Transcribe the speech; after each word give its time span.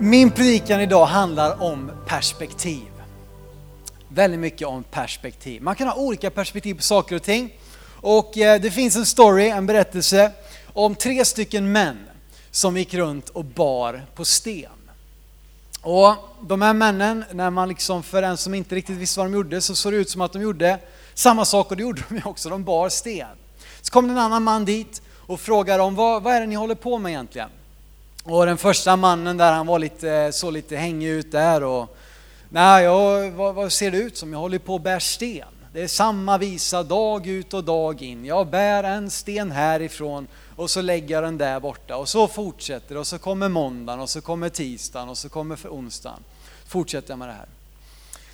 min 0.00 0.30
predikan 0.30 0.80
idag 0.80 1.06
handlar 1.06 1.62
om 1.62 1.90
perspektiv. 2.06 2.88
Väldigt 4.08 4.40
mycket 4.40 4.68
om 4.68 4.82
perspektiv. 4.82 5.62
Man 5.62 5.74
kan 5.74 5.88
ha 5.88 5.94
olika 5.94 6.30
perspektiv 6.30 6.74
på 6.74 6.82
saker 6.82 7.16
och 7.16 7.22
ting. 7.22 7.54
Och 8.00 8.38
eh, 8.38 8.60
det 8.60 8.70
finns 8.70 8.96
en 8.96 9.06
story, 9.06 9.48
en 9.48 9.66
berättelse 9.66 10.32
om 10.72 10.94
tre 10.94 11.24
stycken 11.24 11.72
män 11.72 11.98
som 12.50 12.76
gick 12.76 12.94
runt 12.94 13.28
och 13.28 13.44
bar 13.44 14.06
på 14.14 14.24
sten. 14.24 14.70
Och 15.82 16.14
de 16.40 16.62
här 16.62 16.74
männen, 16.74 17.24
när 17.32 17.50
man 17.50 17.68
liksom, 17.68 18.02
för 18.02 18.22
en 18.22 18.36
som 18.36 18.54
inte 18.54 18.74
riktigt 18.74 18.96
visste 18.96 19.20
vad 19.20 19.26
de 19.26 19.34
gjorde, 19.34 19.60
så 19.60 19.74
såg 19.74 19.92
det 19.92 19.96
ut 19.96 20.10
som 20.10 20.20
att 20.20 20.32
de 20.32 20.42
gjorde 20.42 20.78
samma 21.14 21.44
sak 21.44 21.70
och 21.70 21.76
det 21.76 21.82
gjorde 21.82 22.02
de 22.08 22.22
också, 22.24 22.48
de 22.48 22.64
bar 22.64 22.88
sten. 22.88 23.36
Så 23.82 23.92
kom 23.92 24.06
det 24.06 24.12
en 24.12 24.18
annan 24.18 24.42
man 24.42 24.64
dit 24.64 25.02
och 25.26 25.40
frågade 25.40 25.78
dem, 25.78 25.94
vad, 25.94 26.22
vad 26.22 26.34
är 26.34 26.40
det 26.40 26.46
ni 26.46 26.54
håller 26.54 26.74
på 26.74 26.98
med 26.98 27.10
egentligen? 27.10 27.50
Och 28.24 28.46
den 28.46 28.58
första 28.58 28.96
mannen 28.96 29.36
där, 29.36 29.52
han 29.52 29.66
var 29.66 29.78
lite, 29.78 30.32
så 30.32 30.50
lite 30.50 30.76
hängig 30.76 31.08
ut 31.08 31.32
där 31.32 31.62
och 31.64 31.96
Nej, 32.52 32.84
jag, 32.84 33.30
vad, 33.30 33.54
vad, 33.54 33.72
ser 33.72 33.90
det 33.90 33.98
ut 33.98 34.16
som? 34.16 34.32
Jag 34.32 34.40
håller 34.40 34.58
på 34.58 34.74
och 34.74 34.80
bär 34.80 34.98
sten. 34.98 35.48
Det 35.72 35.82
är 35.82 35.88
samma 35.88 36.38
visa 36.38 36.82
dag 36.82 37.26
ut 37.26 37.54
och 37.54 37.64
dag 37.64 38.02
in. 38.02 38.24
Jag 38.24 38.46
bär 38.46 38.84
en 38.84 39.10
sten 39.10 39.50
härifrån 39.50 40.26
och 40.56 40.70
så 40.70 40.82
lägger 40.82 41.14
jag 41.14 41.24
den 41.24 41.38
där 41.38 41.60
borta 41.60 41.96
och 41.96 42.08
så 42.08 42.28
fortsätter 42.28 42.94
det 42.94 43.00
och 43.00 43.06
så 43.06 43.18
kommer 43.18 43.48
måndagen 43.48 44.00
och 44.00 44.10
så 44.10 44.20
kommer 44.20 44.48
tisdagen 44.48 45.08
och 45.08 45.18
så 45.18 45.28
kommer 45.28 45.58
onsdagen. 45.70 46.18
Fortsätter 46.66 47.10
jag 47.10 47.18
med 47.18 47.28
det 47.28 47.32
här. 47.32 47.48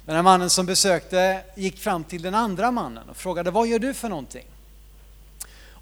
Den 0.04 0.16
här 0.16 0.22
mannen 0.22 0.50
som 0.50 0.66
besökte 0.66 1.40
gick 1.54 1.78
fram 1.78 2.04
till 2.04 2.22
den 2.22 2.34
andra 2.34 2.70
mannen 2.70 3.08
och 3.10 3.16
frågade 3.16 3.50
vad 3.50 3.66
gör 3.66 3.78
du 3.78 3.94
för 3.94 4.08
någonting? 4.08 4.46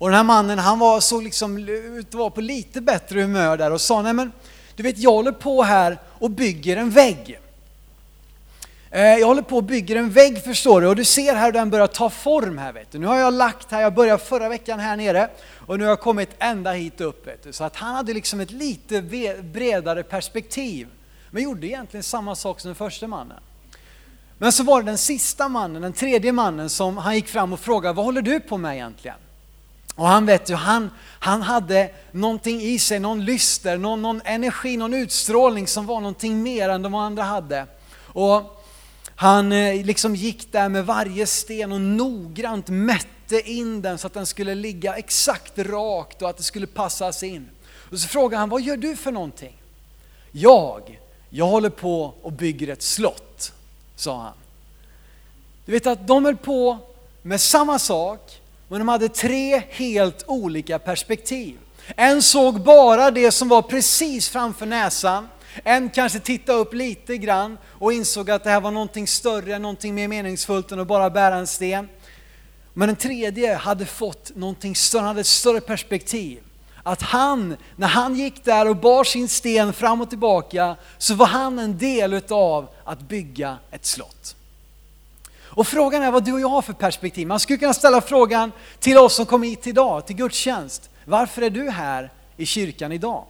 Och 0.04 0.10
den 0.10 0.16
här 0.16 0.24
mannen 0.24 0.58
han 0.58 0.78
var 0.78 1.00
så 1.00 1.20
liksom 1.20 1.66
var 2.10 2.30
på 2.30 2.40
lite 2.40 2.80
bättre 2.80 3.20
humör 3.20 3.56
där 3.56 3.70
och 3.70 3.80
sa 3.80 4.02
nej 4.02 4.12
men 4.12 4.32
du 4.76 4.82
vet 4.82 4.98
jag 4.98 5.10
håller 5.10 5.32
på 5.32 5.62
här 5.62 5.98
och 6.18 6.30
bygger 6.30 6.76
en 6.76 6.90
vägg. 6.90 7.40
Eh, 8.90 9.02
jag 9.02 9.26
håller 9.26 9.42
på 9.42 9.56
och 9.56 9.64
bygger 9.64 9.96
en 9.96 10.10
vägg 10.10 10.44
förstår 10.44 10.80
du 10.80 10.86
och 10.86 10.96
du 10.96 11.04
ser 11.04 11.34
här 11.34 11.44
hur 11.44 11.52
den 11.52 11.70
börjar 11.70 11.86
ta 11.86 12.10
form 12.10 12.58
här 12.58 12.72
vet 12.72 12.92
du. 12.92 12.98
Nu 12.98 13.06
har 13.06 13.16
jag 13.16 13.34
lagt 13.34 13.70
här, 13.70 13.80
jag 13.80 13.94
började 13.94 14.24
förra 14.24 14.48
veckan 14.48 14.80
här 14.80 14.96
nere 14.96 15.28
och 15.66 15.78
nu 15.78 15.84
har 15.84 15.90
jag 15.90 16.00
kommit 16.00 16.30
ända 16.38 16.72
hit 16.72 17.00
upp 17.00 17.26
vet 17.26 17.42
du. 17.42 17.52
Så 17.52 17.64
att 17.64 17.76
han 17.76 17.94
hade 17.94 18.14
liksom 18.14 18.40
ett 18.40 18.50
lite 18.50 19.02
bredare 19.42 20.02
perspektiv. 20.02 20.88
Men 21.30 21.42
gjorde 21.42 21.66
egentligen 21.66 22.04
samma 22.04 22.34
sak 22.34 22.60
som 22.60 22.68
den 22.68 22.76
första 22.76 23.06
mannen. 23.06 23.40
Men 24.38 24.52
så 24.52 24.62
var 24.62 24.82
det 24.82 24.86
den 24.86 24.98
sista 24.98 25.48
mannen, 25.48 25.82
den 25.82 25.92
tredje 25.92 26.32
mannen 26.32 26.70
som 26.70 26.96
han 26.96 27.14
gick 27.14 27.28
fram 27.28 27.52
och 27.52 27.60
frågade 27.60 27.94
vad 27.94 28.04
håller 28.04 28.22
du 28.22 28.40
på 28.40 28.58
med 28.58 28.74
egentligen? 28.74 29.16
Och 29.94 30.06
han 30.06 30.26
vet 30.26 30.50
ju, 30.50 30.54
han, 30.54 30.90
han 31.18 31.42
hade 31.42 31.90
någonting 32.12 32.60
i 32.60 32.78
sig, 32.78 32.98
någon 32.98 33.24
lyster, 33.24 33.78
någon, 33.78 34.02
någon 34.02 34.20
energi, 34.24 34.76
någon 34.76 34.94
utstrålning 34.94 35.66
som 35.66 35.86
var 35.86 36.00
någonting 36.00 36.42
mer 36.42 36.68
än 36.68 36.82
de 36.82 36.94
andra 36.94 37.22
hade. 37.22 37.66
Och 38.02 38.64
han 39.16 39.52
eh, 39.52 39.84
liksom 39.84 40.16
gick 40.16 40.52
där 40.52 40.68
med 40.68 40.86
varje 40.86 41.26
sten 41.26 41.72
och 41.72 41.80
noggrant 41.80 42.68
mätte 42.68 43.50
in 43.50 43.82
den 43.82 43.98
så 43.98 44.06
att 44.06 44.14
den 44.14 44.26
skulle 44.26 44.54
ligga 44.54 44.94
exakt 44.94 45.58
rakt 45.58 46.22
och 46.22 46.30
att 46.30 46.36
det 46.36 46.42
skulle 46.42 46.66
passas 46.66 47.22
in. 47.22 47.48
Och 47.90 47.98
så 47.98 48.08
frågade 48.08 48.40
han, 48.40 48.48
vad 48.48 48.62
gör 48.62 48.76
du 48.76 48.96
för 48.96 49.12
någonting? 49.12 49.56
Jag, 50.32 51.00
jag 51.30 51.46
håller 51.46 51.70
på 51.70 52.14
och 52.22 52.32
bygger 52.32 52.68
ett 52.68 52.82
slott, 52.82 53.52
sa 53.96 54.22
han. 54.22 54.32
Du 55.64 55.72
vet 55.72 55.86
att 55.86 56.06
de 56.06 56.24
höll 56.24 56.36
på 56.36 56.78
med 57.22 57.40
samma 57.40 57.78
sak, 57.78 58.40
men 58.68 58.78
de 58.78 58.88
hade 58.88 59.08
tre 59.08 59.62
helt 59.70 60.24
olika 60.26 60.78
perspektiv. 60.78 61.58
En 61.96 62.22
såg 62.22 62.60
bara 62.60 63.10
det 63.10 63.30
som 63.30 63.48
var 63.48 63.62
precis 63.62 64.28
framför 64.28 64.66
näsan. 64.66 65.28
En 65.64 65.90
kanske 65.90 66.20
tittade 66.20 66.58
upp 66.58 66.74
lite 66.74 67.16
grann 67.16 67.58
och 67.66 67.92
insåg 67.92 68.30
att 68.30 68.44
det 68.44 68.50
här 68.50 68.60
var 68.60 68.70
någonting 68.70 69.06
större, 69.06 69.58
någonting 69.58 69.94
mer 69.94 70.08
meningsfullt 70.08 70.72
än 70.72 70.80
att 70.80 70.86
bara 70.86 71.10
bära 71.10 71.36
en 71.36 71.46
sten. 71.46 71.88
Men 72.72 72.88
den 72.88 72.96
tredje 72.96 73.54
hade 73.54 73.86
fått 73.86 74.36
någonting 74.36 74.76
större, 74.76 75.00
han 75.00 75.08
hade 75.08 75.20
ett 75.20 75.26
större 75.26 75.60
perspektiv. 75.60 76.38
Att 76.82 77.02
han, 77.02 77.56
när 77.76 77.88
han 77.88 78.14
gick 78.14 78.44
där 78.44 78.68
och 78.68 78.76
bar 78.76 79.04
sin 79.04 79.28
sten 79.28 79.72
fram 79.72 80.00
och 80.00 80.08
tillbaka, 80.08 80.76
så 80.98 81.14
var 81.14 81.26
han 81.26 81.58
en 81.58 81.78
del 81.78 82.12
utav 82.12 82.68
att 82.84 83.00
bygga 83.00 83.58
ett 83.70 83.86
slott. 83.86 84.36
Och 85.54 85.66
frågan 85.66 86.02
är 86.02 86.10
vad 86.10 86.24
du 86.24 86.32
och 86.32 86.40
jag 86.40 86.48
har 86.48 86.62
för 86.62 86.72
perspektiv. 86.72 87.26
Man 87.26 87.40
skulle 87.40 87.58
kunna 87.58 87.74
ställa 87.74 88.00
frågan 88.00 88.52
till 88.78 88.98
oss 88.98 89.14
som 89.14 89.26
kom 89.26 89.42
hit 89.42 89.66
idag, 89.66 90.06
till 90.06 90.16
gudstjänst. 90.16 90.90
Varför 91.04 91.42
är 91.42 91.50
du 91.50 91.70
här 91.70 92.10
i 92.36 92.46
kyrkan 92.46 92.92
idag? 92.92 93.24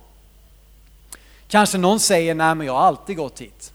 Kanske 1.49 1.79
någon 1.79 2.01
säger, 2.01 2.35
nej 2.35 2.55
men 2.55 2.67
jag 2.67 2.75
har 2.75 2.81
alltid 2.81 3.17
gått 3.17 3.41
hit. 3.41 3.73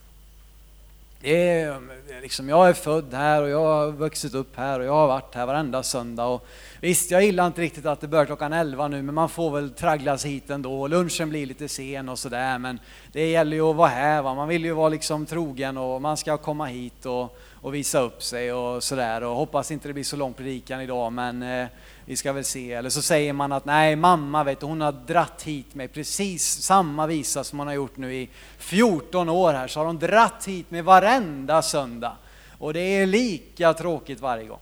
Det 1.22 1.50
är, 1.50 1.72
mm, 1.72 1.90
liksom, 2.22 2.50
jag 2.50 2.70
är 2.70 2.74
född 2.74 3.14
här 3.14 3.42
och 3.42 3.50
jag 3.50 3.64
har 3.64 3.92
vuxit 3.92 4.34
upp 4.34 4.58
här 4.58 4.80
och 4.80 4.86
jag 4.86 4.94
har 4.94 5.08
varit 5.08 5.36
här 5.36 5.46
varenda 5.46 5.84
söndag. 5.84 6.26
Och 6.26 6.46
visst, 6.82 7.12
jag 7.12 7.26
gillar 7.26 7.48
inte 7.48 7.62
riktigt 7.62 7.86
att 7.86 8.02
det 8.02 8.08
börjar 8.08 8.26
klockan 8.26 8.54
11 8.54 8.88
nu, 8.88 9.02
men 9.02 9.16
man 9.16 9.30
får 9.30 9.52
väl 9.52 9.70
tragglas 9.70 10.26
hit 10.26 10.50
ändå. 10.50 10.88
Lunchen 10.88 11.30
blir 11.30 11.46
lite 11.46 11.68
sen 11.68 12.10
och 12.10 12.20
sådär, 12.20 12.58
men 12.58 12.80
det 13.12 13.30
gäller 13.32 13.58
ju 13.58 13.64
att 13.64 13.76
vara 13.76 13.88
här. 13.88 14.22
Va? 14.22 14.36
Man 14.36 14.48
vill 14.48 14.66
ju 14.66 14.72
vara 14.72 14.90
liksom 14.90 15.26
trogen 15.26 15.78
och 15.78 16.02
man 16.02 16.18
ska 16.18 16.38
komma 16.38 16.66
hit 16.66 17.06
och, 17.06 17.38
och 17.62 17.76
visa 17.76 18.00
upp 18.00 18.24
sig 18.24 18.54
och 18.54 18.84
sådär. 18.84 19.24
Och 19.24 19.36
hoppas 19.36 19.72
inte 19.72 19.88
det 19.88 19.94
blir 19.94 20.04
så 20.04 20.16
lång 20.16 20.34
predikan 20.34 20.82
idag, 20.82 21.14
men 21.14 21.44
eh, 21.44 21.68
vi 22.06 22.16
ska 22.16 22.34
väl 22.34 22.44
se. 22.44 22.74
Eller 22.74 22.90
så 22.90 23.02
säger 23.02 23.34
man 23.34 23.52
att 23.52 23.66
nej, 23.66 23.96
mamma 23.96 24.44
vet 24.44 24.60
du, 24.60 24.66
hon 24.66 24.82
har 24.82 24.92
dratt 24.92 25.44
hit 25.44 25.76
mig 25.76 25.88
precis 25.88 26.62
samma 26.62 27.08
visa 27.08 27.44
som 27.44 27.60
hon 27.60 27.68
har 27.68 27.76
gjort 27.76 27.98
nu 27.98 28.14
i 28.14 28.30
14 28.58 29.30
år 29.30 29.54
här, 29.54 29.68
så 29.68 29.80
har 29.80 29.86
hon 29.86 30.00
dratt 30.00 30.46
hit 30.48 30.72
mig 30.72 30.82
varenda 30.82 31.62
söndag. 31.62 32.16
Och 32.58 32.74
det 32.74 32.80
är 32.80 33.06
lika 33.06 33.74
tråkigt 33.74 34.20
varje 34.20 34.48
gång. 34.48 34.60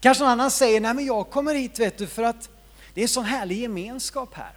Kanske 0.00 0.24
någon 0.24 0.32
annan 0.32 0.50
säger, 0.50 0.80
nej 0.80 0.94
men 0.94 1.06
jag 1.06 1.30
kommer 1.30 1.54
hit 1.54 1.78
vet 1.78 1.98
du 1.98 2.06
för 2.06 2.22
att 2.22 2.48
det 2.94 3.02
är 3.02 3.06
sån 3.06 3.24
härlig 3.24 3.58
gemenskap 3.58 4.34
här. 4.34 4.52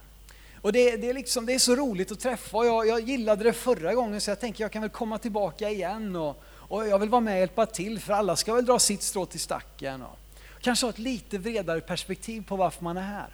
Och 0.60 0.72
det, 0.72 0.96
det, 0.96 1.10
är 1.10 1.14
liksom, 1.14 1.46
det 1.46 1.54
är 1.54 1.58
så 1.58 1.74
roligt 1.74 2.12
att 2.12 2.20
träffa 2.20 2.56
och 2.56 2.66
jag, 2.66 2.86
jag 2.86 3.00
gillade 3.00 3.44
det 3.44 3.52
förra 3.52 3.94
gången 3.94 4.20
så 4.20 4.30
jag 4.30 4.40
tänker 4.40 4.64
jag 4.64 4.72
kan 4.72 4.82
väl 4.82 4.90
komma 4.90 5.18
tillbaka 5.18 5.70
igen 5.70 6.16
och, 6.16 6.42
och 6.68 6.88
jag 6.88 6.98
vill 6.98 7.08
vara 7.08 7.20
med 7.20 7.34
och 7.34 7.40
hjälpa 7.40 7.66
till 7.66 8.00
för 8.00 8.12
alla 8.12 8.36
ska 8.36 8.54
väl 8.54 8.66
dra 8.66 8.78
sitt 8.78 9.02
strå 9.02 9.26
till 9.26 9.40
stacken. 9.40 10.02
Och, 10.02 10.18
kanske 10.60 10.86
ha 10.86 10.90
ett 10.90 10.98
lite 10.98 11.38
bredare 11.38 11.80
perspektiv 11.80 12.44
på 12.46 12.56
varför 12.56 12.84
man 12.84 12.96
är 12.96 13.02
här. 13.02 13.28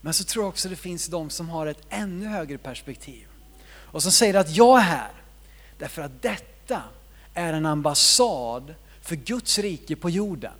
Men 0.00 0.14
så 0.14 0.24
tror 0.24 0.44
jag 0.44 0.48
också 0.48 0.68
det 0.68 0.76
finns 0.76 1.06
de 1.06 1.30
som 1.30 1.48
har 1.48 1.66
ett 1.66 1.86
ännu 1.88 2.26
högre 2.26 2.58
perspektiv. 2.58 3.26
Och 3.66 4.02
som 4.02 4.12
säger 4.12 4.34
att 4.34 4.56
jag 4.56 4.78
är 4.78 4.82
här 4.82 5.10
därför 5.78 6.02
att 6.02 6.22
detta 6.22 6.82
är 7.34 7.52
en 7.52 7.66
ambassad 7.66 8.74
för 9.02 9.16
Guds 9.16 9.58
rike 9.58 9.96
på 9.96 10.10
jorden. 10.10 10.52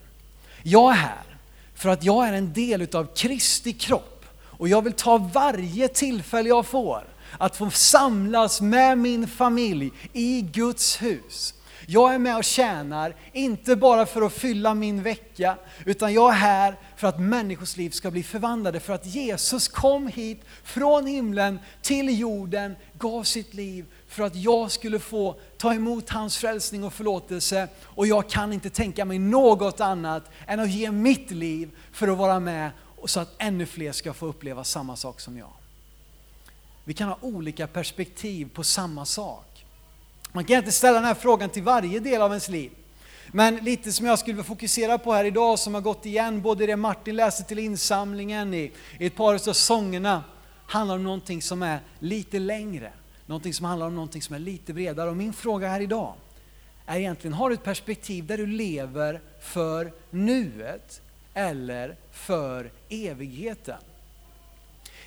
Jag 0.63 0.93
är 0.93 0.97
här 0.97 1.39
för 1.75 1.89
att 1.89 2.05
jag 2.05 2.29
är 2.29 2.33
en 2.33 2.53
del 2.53 2.83
utav 2.83 3.15
Kristi 3.15 3.73
kropp 3.73 4.25
och 4.41 4.69
jag 4.69 4.83
vill 4.83 4.93
ta 4.93 5.19
varje 5.19 5.89
tillfälle 5.89 6.49
jag 6.49 6.67
får 6.67 7.05
att 7.39 7.57
få 7.57 7.71
samlas 7.71 8.61
med 8.61 8.99
min 8.99 9.29
familj 9.29 9.91
i 10.13 10.41
Guds 10.41 11.03
hus. 11.03 11.55
Jag 11.87 12.15
är 12.15 12.19
med 12.19 12.37
och 12.37 12.45
tjänar, 12.45 13.15
inte 13.33 13.77
bara 13.77 14.07
för 14.07 14.23
att 14.23 14.33
fylla 14.33 14.75
min 14.75 15.03
vecka, 15.03 15.57
utan 15.87 16.13
jag 16.13 16.31
är 16.31 16.37
här 16.37 16.77
för 16.97 17.09
att 17.09 17.21
människors 17.21 17.77
liv 17.77 17.91
ska 17.91 18.11
bli 18.11 18.23
förvandlade, 18.23 18.81
för 18.81 18.93
att 18.93 19.07
Jesus 19.07 19.69
kom 19.69 20.09
hit 20.09 20.43
från 20.63 21.07
himlen 21.07 21.59
till 21.83 22.19
jorden, 22.21 22.77
gav 22.99 23.23
sitt 23.23 23.55
liv 23.55 23.87
för 24.09 24.23
att 24.23 24.37
jag 24.37 24.71
skulle 24.71 24.99
få 24.99 25.37
ta 25.57 25.75
emot 25.75 26.11
hans 26.11 26.37
frälsning 26.37 26.85
och 26.85 26.93
förlåtelse. 26.93 27.69
Och 27.83 28.07
jag 28.07 28.29
kan 28.29 28.53
inte 28.53 28.71
tänka 28.71 29.05
mig 29.05 29.19
något 29.19 29.81
annat 29.81 30.31
än 30.47 30.61
att 30.61 30.71
ge 30.71 30.91
mitt 30.91 31.31
liv 31.31 31.71
för 31.93 32.09
att 32.09 32.19
vara 32.19 32.41
med 32.41 32.71
så 33.07 33.21
att 33.21 33.35
ännu 33.39 33.67
fler 33.67 33.93
ska 33.93 34.13
få 34.13 34.27
uppleva 34.27 34.65
samma 34.65 34.97
sak 34.97 35.21
som 35.21 35.39
jag. 35.39 35.53
Vi 36.85 36.95
kan 36.95 37.09
ha 37.09 37.19
olika 37.21 37.67
perspektiv 37.67 38.49
på 38.55 38.65
samma 38.65 39.05
sak. 39.05 39.54
Man 40.35 40.45
kan 40.45 40.57
inte 40.57 40.73
ställa 40.73 40.95
den 40.95 41.05
här 41.05 41.15
frågan 41.15 41.51
till 41.51 41.63
varje 41.63 42.01
del 42.01 42.23
av 42.23 42.31
ens 42.31 42.49
liv. 42.49 42.73
Men 43.33 43.57
lite 43.57 43.93
som 43.93 44.07
jag 44.07 44.19
skulle 44.19 44.45
fokusera 44.45 44.99
på 44.99 45.13
här 45.13 45.25
idag, 45.25 45.59
som 45.59 45.75
har 45.75 45.81
gått 45.81 46.07
igen 46.07 46.43
både 46.43 46.65
i 46.65 46.67
det 46.67 46.77
Martin 46.77 47.17
läste 47.17 47.45
till 47.45 47.59
insamlingen, 47.59 48.55
i, 48.55 48.73
i 48.99 49.07
ett 49.07 49.15
par 49.15 49.35
av 49.35 49.39
sångerna, 49.39 50.25
handlar 50.67 50.95
om 50.95 51.03
någonting 51.03 51.43
som 51.43 51.63
är 51.63 51.81
lite 51.99 52.39
längre. 52.39 52.93
någonting 53.27 53.55
som 53.55 53.67
handlar 53.67 53.87
om 53.87 53.95
någonting 53.95 54.23
som 54.23 54.35
är 54.35 54.39
lite 54.39 54.73
bredare. 54.73 55.11
Och 55.11 55.17
min 55.17 55.33
fråga 55.33 55.69
här 55.69 55.81
idag 55.81 56.15
är 56.87 56.99
egentligen, 56.99 57.35
har 57.35 57.49
du 57.49 57.55
ett 57.55 57.65
perspektiv 57.65 58.27
där 58.27 58.39
du 58.39 58.47
lever 58.47 59.21
för 59.41 59.93
nuet 60.11 61.01
eller 61.35 61.97
för 62.13 62.71
evigheten? 62.89 63.79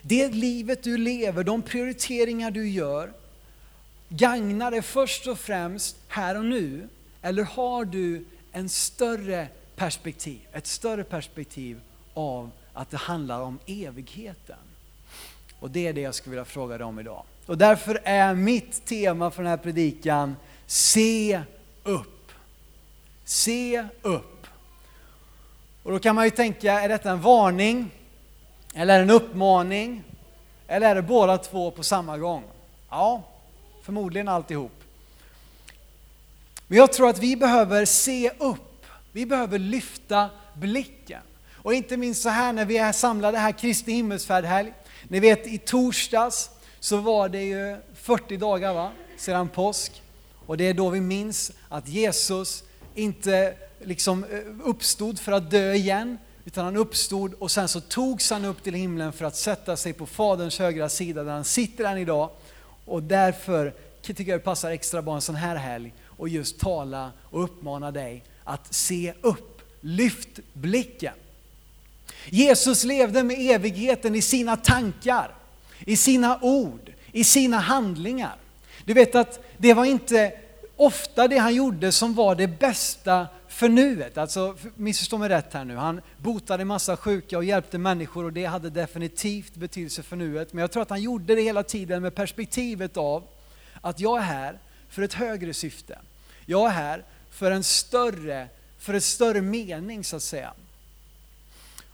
Det 0.02 0.28
livet 0.30 0.84
du 0.84 0.98
lever, 0.98 1.44
de 1.44 1.62
prioriteringar 1.62 2.52
du 2.52 2.70
gör, 2.70 3.12
gagnar 4.10 4.72
det 4.72 4.82
först 4.82 5.28
och 5.28 5.40
främst 5.40 5.98
här 6.08 6.38
och 6.38 6.46
nu? 6.46 6.90
Eller 7.22 7.44
har 7.44 7.86
du 7.86 8.26
en 8.52 8.70
större 8.70 9.48
perspektiv, 9.76 10.40
ett 10.52 10.68
större 10.68 11.04
perspektiv 11.04 11.82
av 12.14 12.52
att 12.74 12.90
det 12.90 12.98
handlar 12.98 13.42
om 13.42 13.60
evigheten? 13.66 14.58
Och 15.60 15.72
det 15.72 15.88
är 15.88 15.94
det 15.94 16.02
jag 16.02 16.16
skulle 16.16 16.32
vilja 16.32 16.46
fråga 16.46 16.78
dig 16.78 16.86
om 16.86 17.00
idag. 17.00 17.24
Och 17.46 17.58
därför 17.58 18.00
är 18.04 18.36
mitt 18.36 18.86
tema 18.86 19.32
för 19.32 19.44
den 19.44 19.50
här 19.50 19.58
predikan, 19.58 20.36
se 20.66 21.42
upp. 21.84 22.32
Se 23.26 23.86
upp. 24.02 24.48
Och 25.84 25.92
då 25.92 26.00
kan 26.00 26.16
man 26.16 26.26
ju 26.26 26.32
tänka, 26.32 26.82
är 26.82 26.90
detta 26.90 27.12
en 27.12 27.22
varning? 27.22 27.92
Eller 28.74 28.94
är 28.94 28.98
det 28.98 29.04
en 29.04 29.22
uppmaning? 29.22 30.04
Eller 30.68 30.90
är 30.90 30.96
det 30.96 31.02
båda 31.02 31.38
två 31.38 31.72
på 31.72 31.84
samma 31.84 32.18
gång? 32.18 32.44
Ja, 32.90 33.24
förmodligen 33.88 34.28
alltihop. 34.28 34.84
Men 36.68 36.78
jag 36.78 36.94
tror 36.94 37.10
att 37.10 37.20
vi 37.20 37.36
behöver 37.36 37.86
se 37.86 38.32
upp. 38.40 38.86
Vi 39.12 39.26
behöver 39.26 39.60
lyfta 39.60 40.30
blicken. 40.54 41.22
Och 41.56 41.74
inte 41.74 41.98
minst 41.98 42.22
så 42.22 42.30
här 42.30 42.54
när 42.54 42.66
vi 42.66 42.78
är 42.78 42.92
samlade 42.92 43.38
här 43.38 43.52
Kristi 43.52 43.92
himmelsfärdhelg. 43.92 44.74
Ni 45.04 45.20
vet 45.20 45.48
i 45.48 45.58
torsdags 45.58 46.50
så 46.80 46.98
var 46.98 47.30
det 47.30 47.44
ju 47.44 47.78
40 47.94 48.38
dagar 48.38 48.74
va? 48.74 48.92
sedan 49.18 49.50
påsk. 49.50 50.02
Och 50.46 50.58
det 50.58 50.68
är 50.68 50.74
då 50.74 50.90
vi 50.90 51.02
minns 51.02 51.52
att 51.70 51.88
Jesus 51.88 52.64
inte 52.96 53.54
liksom 53.82 54.24
eh, 54.24 54.40
uppstod 54.64 55.20
för 55.20 55.32
att 55.32 55.52
dö 55.52 55.74
igen, 55.74 56.18
utan 56.46 56.66
han 56.66 56.78
uppstod 56.78 57.34
och 57.34 57.52
sen 57.52 57.68
så 57.68 57.82
togs 57.82 58.32
han 58.32 58.46
upp 58.46 58.64
till 58.64 58.74
himlen 58.74 59.14
för 59.14 59.26
att 59.26 59.36
sätta 59.36 59.78
sig 59.78 59.94
på 59.94 60.06
Faderns 60.06 60.60
högra 60.60 60.90
sida 60.90 61.24
där 61.24 61.32
han 61.32 61.44
sitter 61.44 61.84
än 61.84 61.98
idag. 61.98 62.30
Och 62.88 63.04
därför 63.04 63.74
tycker 64.02 64.32
jag 64.32 64.40
det 64.40 64.44
passar 64.44 64.72
extra 64.72 65.02
bra 65.02 65.16
en 65.16 65.22
sån 65.22 65.36
här 65.36 65.56
helg 65.56 65.94
och 66.06 66.30
just 66.30 66.60
tala 66.60 67.12
och 67.24 67.44
uppmana 67.44 67.92
dig 67.92 68.24
att 68.44 68.74
se 68.74 69.14
upp, 69.22 69.62
lyft 69.82 70.40
blicken. 70.54 71.14
Jesus 72.26 72.84
levde 72.84 73.24
med 73.24 73.38
evigheten 73.40 74.16
i 74.16 74.22
sina 74.22 74.58
tankar, 74.58 75.36
i 75.80 75.98
sina 75.98 76.40
ord, 76.42 76.94
i 77.12 77.24
sina 77.24 77.58
handlingar. 77.58 78.36
Du 78.86 78.94
vet 78.94 79.16
att 79.16 79.40
det 79.58 79.74
var 79.74 79.86
inte 79.86 80.32
ofta 80.76 81.28
det 81.28 81.38
han 81.38 81.56
gjorde 81.56 81.92
som 81.92 82.14
var 82.14 82.36
det 82.36 82.48
bästa 82.48 83.28
för 83.58 83.70
nuet. 83.70 84.18
Alltså, 84.18 84.56
missförstå 84.76 85.18
mig 85.18 85.30
rätt 85.30 85.54
här 85.54 85.66
nu. 85.66 85.76
Han 85.76 86.02
botade 86.18 86.66
massa 86.66 86.98
sjuka 86.98 87.38
och 87.38 87.44
hjälpte 87.44 87.78
människor 87.78 88.26
och 88.26 88.34
det 88.34 88.46
hade 88.46 88.70
definitivt 88.70 89.56
betydelse 89.56 90.04
för 90.04 90.16
nuet. 90.16 90.54
Men 90.54 90.62
jag 90.62 90.72
tror 90.72 90.84
att 90.84 90.90
han 90.90 91.02
gjorde 91.02 91.36
det 91.36 91.42
hela 91.42 91.64
tiden 91.64 92.02
med 92.02 92.16
perspektivet 92.16 92.98
av 92.98 93.24
att 93.82 94.00
jag 94.00 94.18
är 94.18 94.22
här 94.22 94.60
för 94.90 95.02
ett 95.02 95.14
högre 95.14 95.54
syfte. 95.54 96.00
Jag 96.46 96.68
är 96.68 96.74
här 96.74 97.04
för 97.32 97.52
en 97.52 97.64
större, 97.64 98.48
för 98.80 98.94
ett 98.94 99.04
större 99.04 99.42
mening 99.42 100.04
så 100.04 100.16
att 100.16 100.24
säga. 100.24 100.54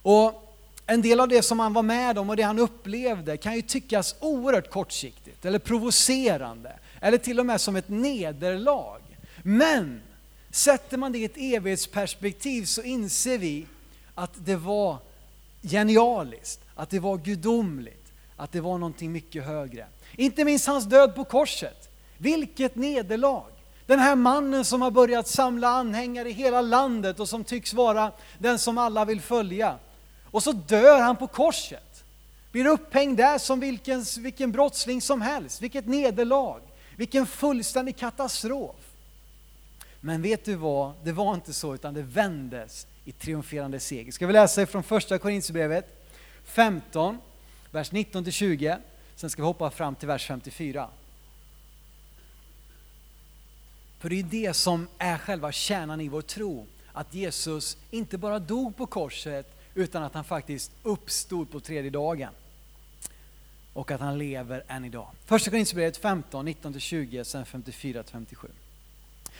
Och 0.02 0.56
en 0.86 1.02
del 1.02 1.20
av 1.20 1.28
det 1.28 1.42
som 1.42 1.60
han 1.60 1.74
var 1.74 1.84
med 1.84 2.18
om 2.18 2.30
och 2.30 2.36
det 2.36 2.44
han 2.44 2.60
upplevde 2.60 3.38
kan 3.38 3.56
ju 3.56 3.62
tyckas 3.62 4.16
oerhört 4.20 4.70
kortsiktigt 4.70 5.46
eller 5.46 5.60
provocerande 5.60 6.72
eller 7.02 7.18
till 7.18 7.40
och 7.40 7.46
med 7.46 7.62
som 7.62 7.76
ett 7.76 7.90
nederlag. 7.90 9.02
Men 9.44 10.02
sätter 10.56 10.98
man 10.98 11.12
det 11.12 11.20
i 11.20 11.26
ett 11.26 11.38
evighetsperspektiv 11.38 12.66
så 12.66 12.82
inser 12.82 13.38
vi 13.38 13.66
att 14.16 14.32
det 14.46 14.56
var 14.56 14.98
genialiskt, 15.62 16.60
att 16.76 16.90
det 16.90 17.00
var 17.00 17.18
gudomligt, 17.18 18.12
att 18.36 18.52
det 18.52 18.62
var 18.62 18.78
någonting 18.78 19.12
mycket 19.12 19.46
högre. 19.46 19.86
Inte 20.18 20.46
minst 20.46 20.68
hans 20.68 20.86
död 20.86 21.16
på 21.16 21.24
korset. 21.24 21.90
Vilket 22.18 22.76
nederlag! 22.76 23.46
Den 23.86 24.00
här 24.00 24.16
mannen 24.16 24.66
som 24.66 24.82
har 24.82 24.92
börjat 24.92 25.28
samla 25.28 25.68
anhängare 25.68 26.30
i 26.30 26.34
hela 26.34 26.62
landet 26.62 27.20
och 27.20 27.30
som 27.30 27.44
tycks 27.44 27.74
vara 27.74 28.12
den 28.40 28.60
som 28.60 28.78
alla 28.78 29.06
vill 29.06 29.22
följa. 29.22 29.76
Och 30.32 30.44
så 30.44 30.52
dör 30.52 31.02
han 31.02 31.16
på 31.16 31.28
korset. 31.28 32.04
Blir 32.52 32.68
upphängd 32.68 33.18
där 33.18 33.38
som 33.38 33.60
vilken, 33.60 34.06
vilken 34.20 34.52
brottsling 34.52 35.02
som 35.02 35.22
helst. 35.22 35.62
Vilket 35.62 35.88
nederlag. 35.88 36.60
Vilken 36.98 37.26
fullständig 37.28 37.98
katastrof. 37.98 38.93
Men 40.06 40.22
vet 40.22 40.46
du 40.46 40.56
vad? 40.56 40.94
Det 41.04 41.12
var 41.12 41.34
inte 41.34 41.54
så 41.54 41.76
utan 41.76 41.94
det 41.94 42.02
vändes 42.02 42.88
i 43.06 43.12
triumferande 43.12 43.80
seger. 43.80 44.12
Ska 44.12 44.28
vi 44.28 44.34
läsa 44.34 44.66
från 44.66 44.84
första 44.84 45.18
Korinthierbrevet 45.18 46.10
15, 46.44 47.18
vers 47.72 47.92
19 47.92 48.32
20. 48.32 48.78
Sen 49.16 49.30
ska 49.30 49.42
vi 49.42 49.46
hoppa 49.46 49.70
fram 49.70 49.96
till 49.96 50.08
vers 50.08 50.28
54. 50.28 50.90
För 54.00 54.10
det 54.10 54.20
är 54.20 54.24
det 54.24 54.54
som 54.54 54.88
är 54.98 55.18
själva 55.18 55.52
kärnan 55.52 56.02
i 56.02 56.10
vår 56.10 56.22
tro. 56.22 56.68
Att 56.94 57.14
Jesus 57.14 57.78
inte 57.92 58.18
bara 58.18 58.40
dog 58.40 58.78
på 58.78 58.86
korset 58.86 59.60
utan 59.74 60.04
att 60.04 60.14
han 60.14 60.24
faktiskt 60.24 60.72
uppstod 60.84 61.52
på 61.52 61.60
tredje 61.60 61.92
dagen. 61.92 62.34
Och 63.74 63.92
att 63.92 64.02
han 64.02 64.18
lever 64.18 64.64
än 64.68 64.86
idag. 64.86 65.08
Första 65.26 65.50
Korinthierbrevet 65.50 65.98
15, 65.98 66.48
19-20, 66.48 67.24
sen 67.24 67.46
54-57. 67.46 68.48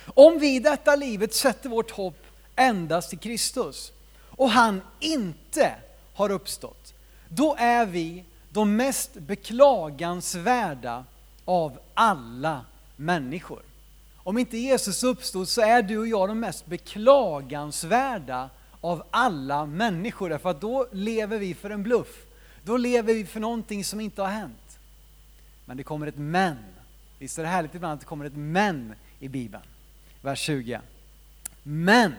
Om 0.06 0.40
vi 0.40 0.56
i 0.56 0.60
detta 0.60 0.96
livet 0.96 1.34
sätter 1.34 1.70
vårt 1.70 1.92
hopp 1.92 2.26
endast 2.56 3.10
till 3.10 3.20
Kristus 3.20 3.92
och 4.30 4.50
han 4.50 4.82
inte 5.00 5.76
har 6.14 6.30
uppstått, 6.30 6.94
då 7.30 7.56
är 7.60 7.86
vi 7.86 8.24
de 8.50 8.76
mest 8.76 9.14
beklagansvärda 9.14 11.06
av 11.46 11.80
alla 11.94 12.66
människor. 12.96 13.62
Om 14.18 14.38
inte 14.38 14.58
Jesus 14.58 15.04
uppstod 15.04 15.48
så 15.48 15.62
är 15.62 15.82
du 15.82 15.98
och 15.98 16.08
jag 16.08 16.30
de 16.30 16.40
mest 16.40 16.66
beklagansvärda 16.66 18.50
av 18.82 19.04
alla 19.12 19.66
människor. 19.66 20.30
Därför 20.30 20.50
att 20.50 20.62
då 20.62 20.88
lever 20.92 21.38
vi 21.38 21.54
för 21.54 21.70
en 21.70 21.84
bluff. 21.84 22.26
Då 22.64 22.78
lever 22.78 23.14
vi 23.14 23.26
för 23.26 23.40
någonting 23.40 23.86
som 23.86 24.00
inte 24.00 24.22
har 24.22 24.30
hänt. 24.30 24.80
Men 25.66 25.78
det 25.78 25.84
kommer 25.84 26.08
ett 26.08 26.18
men. 26.18 26.58
Visst 27.20 27.40
är 27.40 27.44
det 27.44 27.50
härligt 27.50 27.76
ibland 27.76 27.94
att 27.94 28.00
det 28.00 28.06
kommer 28.06 28.26
ett 28.26 28.36
men 28.36 28.96
i 29.20 29.28
Bibeln? 29.28 29.64
Vers 30.24 30.40
20. 30.40 30.80
Men 31.64 32.14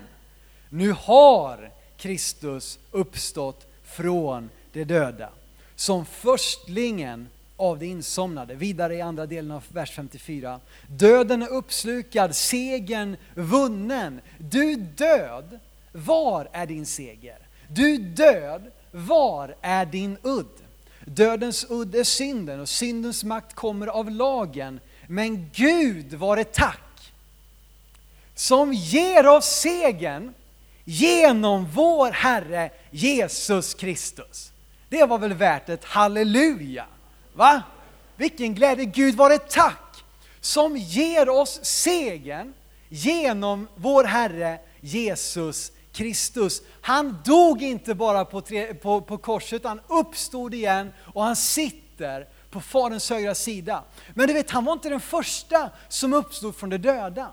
nu 0.68 0.92
har 0.92 1.70
Kristus 1.96 2.78
uppstått 2.90 3.66
från 3.84 4.50
de 4.73 4.84
döda 4.84 5.28
som 5.75 6.06
förstlingen 6.06 7.28
av 7.56 7.78
det 7.78 7.87
insomnade. 7.87 8.54
Vidare 8.54 8.94
i 8.94 9.00
andra 9.00 9.26
delen 9.26 9.50
av 9.50 9.64
vers 9.68 9.90
54. 9.90 10.61
Döden 10.87 11.42
är 11.42 11.49
uppslukad, 11.49 12.37
segern 12.37 13.16
vunnen. 13.34 14.20
Du 14.38 14.76
död, 14.76 15.58
var 15.92 16.49
är 16.52 16.66
din 16.66 16.87
seger? 16.87 17.38
Du 17.68 17.99
död, 17.99 18.62
var 18.90 19.54
är 19.61 19.87
din 19.87 20.18
udd? 20.23 20.62
Dödens 21.04 21.66
udd 21.68 21.94
är 21.94 22.04
synden 22.04 22.61
och 22.61 22.68
syndens 22.68 23.25
makt 23.25 23.54
kommer 23.54 23.87
av 23.87 24.11
lagen. 24.11 24.80
Men 25.08 25.50
Gud 25.54 26.14
var 26.14 26.37
det 26.37 26.52
tack 26.52 26.80
som 28.34 28.72
ger 28.72 29.26
oss 29.26 29.46
segern 29.46 30.34
genom 30.84 31.66
vår 31.72 32.10
Herre 32.10 32.70
Jesus 32.90 33.74
Kristus. 33.74 34.52
Det 34.88 35.04
var 35.04 35.18
väl 35.18 35.32
värt 35.32 35.68
ett 35.68 35.84
halleluja? 35.84 36.86
Va? 37.32 37.62
Vilken 38.16 38.54
glädje! 38.54 38.84
Gud 38.84 39.14
var 39.14 39.30
ett 39.30 39.50
tack 39.50 40.04
som 40.40 40.76
ger 40.76 41.28
oss 41.28 41.64
segern 41.64 42.54
genom 42.88 43.68
vår 43.74 44.04
Herre 44.04 44.58
Jesus 44.80 45.72
Kristus. 45.92 46.62
Han 46.80 47.18
dog 47.24 47.62
inte 47.62 47.94
bara 47.94 48.24
på, 48.24 48.40
tre, 48.40 48.74
på, 48.74 49.00
på 49.00 49.18
korset, 49.18 49.64
han 49.64 49.80
uppstod 49.88 50.54
igen 50.54 50.92
och 51.14 51.22
han 51.22 51.36
sitter 51.36 52.28
på 52.50 52.60
Faderns 52.60 53.10
högra 53.10 53.34
sida. 53.34 53.82
Men 54.14 54.26
du 54.26 54.32
vet, 54.32 54.50
han 54.50 54.64
var 54.64 54.72
inte 54.72 54.88
den 54.88 55.00
första 55.00 55.70
som 55.88 56.12
uppstod 56.12 56.56
från 56.56 56.70
de 56.70 56.78
döda. 56.78 57.30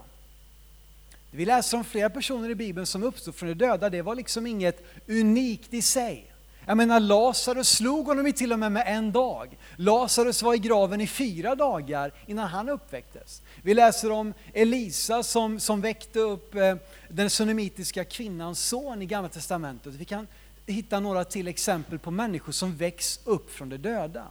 Vi 1.31 1.45
läser 1.45 1.77
om 1.77 1.83
flera 1.83 2.09
personer 2.09 2.49
i 2.49 2.55
Bibeln 2.55 2.85
som 2.85 3.03
uppstod 3.03 3.35
från 3.35 3.49
de 3.49 3.55
döda, 3.55 3.89
det 3.89 4.01
var 4.01 4.15
liksom 4.15 4.47
inget 4.47 4.83
unikt 5.07 5.73
i 5.73 5.81
sig. 5.81 6.31
Jag 6.65 6.77
menar 6.77 6.99
Lazarus 6.99 7.69
slog 7.69 8.05
honom 8.05 8.27
i 8.27 8.33
till 8.33 8.53
och 8.53 8.59
med 8.59 8.71
med 8.71 8.83
en 8.87 9.11
dag. 9.11 9.57
Lazarus 9.75 10.41
var 10.41 10.53
i 10.53 10.57
graven 10.57 11.01
i 11.01 11.07
fyra 11.07 11.55
dagar 11.55 12.11
innan 12.25 12.47
han 12.47 12.69
uppväcktes. 12.69 13.41
Vi 13.61 13.73
läser 13.73 14.11
om 14.11 14.33
Elisa 14.53 15.23
som, 15.23 15.59
som 15.59 15.81
väckte 15.81 16.19
upp 16.19 16.55
eh, 16.55 16.75
den 17.09 17.29
sunnimitiska 17.29 18.03
kvinnans 18.03 18.59
son 18.59 19.01
i 19.01 19.05
Gamla 19.05 19.29
Testamentet. 19.29 19.93
Vi 19.93 20.05
kan 20.05 20.27
hitta 20.65 20.99
några 20.99 21.23
till 21.23 21.47
exempel 21.47 21.99
på 21.99 22.11
människor 22.11 22.51
som 22.51 22.75
väcks 22.75 23.19
upp 23.23 23.51
från 23.51 23.69
de 23.69 23.77
döda. 23.77 24.27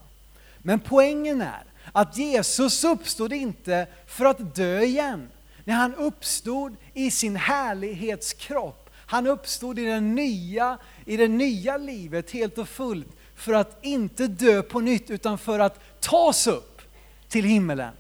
Men 0.59 0.81
poängen 0.81 1.41
är 1.41 1.65
att 1.93 2.17
Jesus 2.17 2.85
uppstod 2.85 3.33
inte 3.33 3.87
för 4.07 4.25
att 4.25 4.55
dö 4.55 4.81
igen. 4.81 5.29
När 5.65 5.75
han 5.75 5.95
uppstod 5.95 6.77
i 6.95 7.11
sin 7.11 7.37
härlighetskropp. 7.37 8.91
Han 8.95 9.27
uppstod 9.27 9.79
i, 9.79 9.85
den 9.85 10.15
nya, 10.15 10.79
i 11.05 11.17
det 11.17 11.29
nya 11.29 11.77
livet 11.77 12.31
helt 12.31 12.59
och 12.59 12.69
fullt 12.69 13.09
för 13.37 13.53
att 13.53 13.79
inte 13.83 14.27
dö 14.27 14.63
på 14.63 14.81
nytt 14.81 15.11
utan 15.11 15.39
för 15.39 15.59
att 15.59 16.01
tas 16.01 16.47
upp 16.47 16.83
till 17.29 17.45
himmelen. 17.45 17.93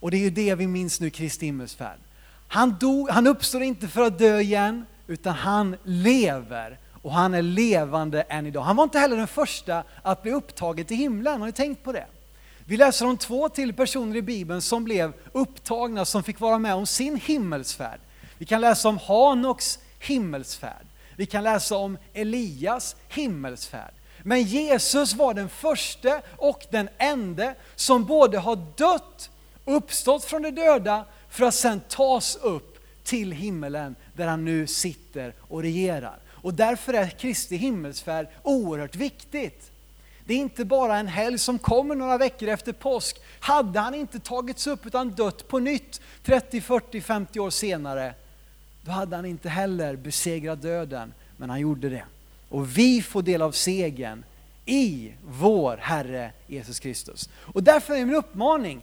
Och 0.00 0.10
det 0.10 0.16
är 0.16 0.20
ju 0.20 0.30
det 0.30 0.54
vi 0.54 0.66
minns 0.66 1.00
nu, 1.00 1.10
Kristi 1.10 1.46
himmelsfärd. 1.46 1.98
Han, 2.48 2.76
dog, 2.80 3.10
han 3.10 3.26
uppstår 3.26 3.62
inte 3.62 3.88
för 3.88 4.02
att 4.02 4.18
dö 4.18 4.40
igen, 4.40 4.86
utan 5.06 5.34
han 5.34 5.76
lever 5.84 6.78
och 7.02 7.12
han 7.12 7.34
är 7.34 7.42
levande 7.42 8.22
än 8.22 8.46
idag. 8.46 8.62
Han 8.62 8.76
var 8.76 8.84
inte 8.84 8.98
heller 8.98 9.16
den 9.16 9.26
första 9.26 9.84
att 10.02 10.22
bli 10.22 10.32
upptagen 10.32 10.84
till 10.84 10.96
himlen, 10.96 11.40
har 11.40 11.46
ni 11.46 11.52
tänkt 11.52 11.84
på 11.84 11.92
det? 11.92 12.06
Vi 12.72 12.78
läser 12.78 13.06
om 13.06 13.16
två 13.16 13.48
till 13.48 13.72
personer 13.72 14.16
i 14.16 14.22
Bibeln 14.22 14.62
som 14.62 14.84
blev 14.84 15.12
upptagna, 15.32 16.04
som 16.04 16.22
fick 16.22 16.40
vara 16.40 16.58
med 16.58 16.74
om 16.74 16.86
sin 16.86 17.16
himmelsfärd. 17.16 18.00
Vi 18.38 18.46
kan 18.46 18.60
läsa 18.60 18.88
om 18.88 18.98
Hanoks 18.98 19.78
himmelsfärd. 20.00 20.86
Vi 21.16 21.26
kan 21.26 21.44
läsa 21.44 21.76
om 21.76 21.98
Elias 22.12 22.96
himmelsfärd. 23.08 23.94
Men 24.22 24.42
Jesus 24.42 25.14
var 25.14 25.34
den 25.34 25.48
första 25.48 26.22
och 26.36 26.64
den 26.70 26.88
enda 26.98 27.54
som 27.74 28.04
både 28.04 28.38
har 28.38 28.56
dött, 28.76 29.30
uppstått 29.64 30.24
från 30.24 30.42
de 30.42 30.50
döda, 30.50 31.04
för 31.28 31.44
att 31.44 31.54
sedan 31.54 31.80
tas 31.88 32.36
upp 32.36 32.78
till 33.04 33.32
himmelen 33.32 33.94
där 34.16 34.26
han 34.26 34.44
nu 34.44 34.66
sitter 34.66 35.34
och 35.40 35.62
regerar. 35.62 36.18
Och 36.28 36.54
därför 36.54 36.94
är 36.94 37.08
Kristi 37.08 37.56
himmelsfärd 37.56 38.26
oerhört 38.42 38.96
viktigt. 38.96 39.71
Det 40.24 40.34
är 40.34 40.38
inte 40.38 40.64
bara 40.64 40.96
en 40.96 41.06
helg 41.06 41.38
som 41.38 41.58
kommer 41.58 41.94
några 41.94 42.18
veckor 42.18 42.48
efter 42.48 42.72
påsk. 42.72 43.20
Hade 43.40 43.80
han 43.80 43.94
inte 43.94 44.18
tagits 44.18 44.66
upp 44.66 44.86
utan 44.86 45.10
dött 45.10 45.48
på 45.48 45.58
nytt 45.58 46.00
30, 46.24 46.60
40, 46.60 47.00
50 47.00 47.40
år 47.40 47.50
senare, 47.50 48.14
då 48.82 48.92
hade 48.92 49.16
han 49.16 49.24
inte 49.24 49.48
heller 49.48 49.96
besegrat 49.96 50.62
döden, 50.62 51.14
men 51.36 51.50
han 51.50 51.60
gjorde 51.60 51.88
det. 51.88 52.04
Och 52.48 52.78
vi 52.78 53.02
får 53.02 53.22
del 53.22 53.42
av 53.42 53.52
segern 53.52 54.24
i 54.66 55.12
vår 55.26 55.76
Herre 55.76 56.32
Jesus 56.46 56.80
Kristus. 56.80 57.28
Och 57.34 57.62
därför 57.62 57.94
är 57.94 58.04
min 58.04 58.14
uppmaning, 58.14 58.80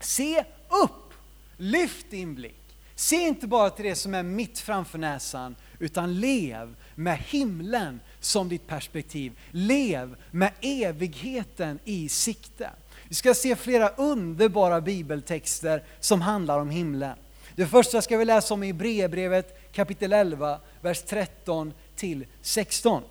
se 0.00 0.44
upp, 0.84 1.14
lyft 1.56 2.10
din 2.10 2.34
blick. 2.34 2.54
Se 2.94 3.16
inte 3.16 3.46
bara 3.46 3.70
till 3.70 3.84
det 3.84 3.94
som 3.94 4.14
är 4.14 4.22
mitt 4.22 4.58
framför 4.58 4.98
näsan, 4.98 5.56
utan 5.78 6.20
lev 6.20 6.74
med 6.94 7.18
himlen 7.18 8.00
som 8.20 8.48
ditt 8.48 8.66
perspektiv. 8.66 9.38
Lev 9.50 10.16
med 10.30 10.52
evigheten 10.60 11.78
i 11.84 12.08
sikte. 12.08 12.70
Vi 13.08 13.14
ska 13.14 13.34
se 13.34 13.56
flera 13.56 13.88
underbara 13.88 14.80
bibeltexter 14.80 15.84
som 16.00 16.20
handlar 16.20 16.58
om 16.58 16.70
himlen. 16.70 17.16
Det 17.54 17.66
första 17.66 18.02
ska 18.02 18.16
vi 18.16 18.24
läsa 18.24 18.54
om 18.54 18.62
i 18.62 18.66
Hebreerbrevet 18.66 19.72
kapitel 19.72 20.12
11, 20.12 20.60
vers 20.80 21.02
13 21.02 21.72
till 21.96 22.26
16. 22.42 23.02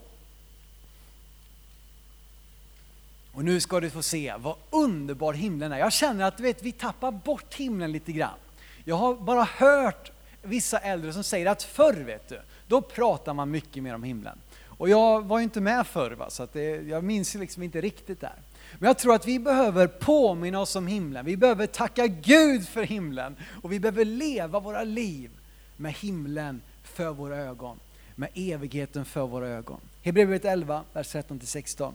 Och 3.31 3.45
nu 3.45 3.59
ska 3.59 3.79
du 3.79 3.89
få 3.89 4.01
se 4.01 4.33
vad 4.37 4.55
underbar 4.69 5.33
himlen 5.33 5.71
är. 5.71 5.77
Jag 5.77 5.93
känner 5.93 6.25
att 6.25 6.37
du 6.37 6.43
vet, 6.43 6.63
vi 6.63 6.71
tappar 6.71 7.11
bort 7.11 7.55
himlen 7.55 7.91
lite 7.91 8.11
grann. 8.11 8.37
Jag 8.83 8.95
har 8.95 9.15
bara 9.15 9.43
hört 9.43 10.11
vissa 10.41 10.77
äldre 10.79 11.13
som 11.13 11.23
säger 11.23 11.45
att 11.45 11.63
förr 11.63 11.93
vet 11.93 12.29
du, 12.29 12.41
då 12.67 12.81
pratar 12.81 13.33
man 13.33 13.51
mycket 13.51 13.83
mer 13.83 13.95
om 13.95 14.03
himlen. 14.03 14.39
Och 14.77 14.89
jag 14.89 15.25
var 15.25 15.37
ju 15.37 15.43
inte 15.43 15.61
med 15.61 15.87
förr, 15.87 16.11
va? 16.11 16.29
så 16.29 16.43
att 16.43 16.53
det, 16.53 16.87
jag 16.87 17.03
minns 17.03 17.35
liksom 17.35 17.63
inte 17.63 17.81
riktigt 17.81 18.21
där. 18.21 18.35
Men 18.79 18.87
jag 18.87 18.97
tror 18.97 19.15
att 19.15 19.27
vi 19.27 19.39
behöver 19.39 19.87
påminna 19.87 20.59
oss 20.59 20.75
om 20.75 20.87
himlen. 20.87 21.25
Vi 21.25 21.37
behöver 21.37 21.67
tacka 21.67 22.07
Gud 22.07 22.67
för 22.67 22.83
himlen. 22.83 23.35
Och 23.63 23.71
vi 23.71 23.79
behöver 23.79 24.05
leva 24.05 24.59
våra 24.59 24.83
liv 24.83 25.31
med 25.77 25.93
himlen 25.93 26.61
för 26.83 27.11
våra 27.11 27.37
ögon. 27.37 27.79
Med 28.15 28.29
evigheten 28.35 29.05
för 29.05 29.27
våra 29.27 29.47
ögon. 29.47 29.79
Hebreerbrevet 30.03 30.45
11, 30.45 30.83
vers 30.93 31.15
13-16. 31.15 31.93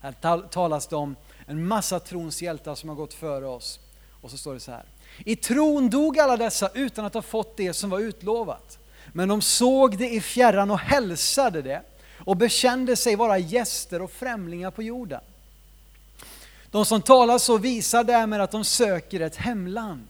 Här 0.00 0.48
talas 0.48 0.86
det 0.86 0.96
om 0.96 1.16
en 1.46 1.66
massa 1.66 2.00
trons 2.00 2.42
hjältar 2.42 2.74
som 2.74 2.88
har 2.88 2.96
gått 2.96 3.14
före 3.14 3.46
oss. 3.46 3.80
Och 4.20 4.30
så 4.30 4.38
står 4.38 4.54
det 4.54 4.60
så 4.60 4.70
här. 4.70 4.84
I 5.18 5.36
tron 5.36 5.90
dog 5.90 6.18
alla 6.18 6.36
dessa 6.36 6.70
utan 6.74 7.04
att 7.04 7.14
ha 7.14 7.22
fått 7.22 7.56
det 7.56 7.72
som 7.72 7.90
var 7.90 7.98
utlovat. 7.98 8.78
Men 9.12 9.28
de 9.28 9.42
såg 9.42 9.98
det 9.98 10.08
i 10.08 10.20
fjärran 10.20 10.70
och 10.70 10.78
hälsade 10.78 11.62
det 11.62 11.82
och 12.18 12.36
bekände 12.36 12.96
sig 12.96 13.16
vara 13.16 13.38
gäster 13.38 14.02
och 14.02 14.10
främlingar 14.10 14.70
på 14.70 14.82
jorden. 14.82 15.20
De 16.70 16.84
som 16.84 17.02
talar 17.02 17.38
så 17.38 17.58
visar 17.58 18.04
därmed 18.04 18.40
att 18.40 18.50
de 18.50 18.64
söker 18.64 19.20
ett 19.20 19.36
hemland. 19.36 20.08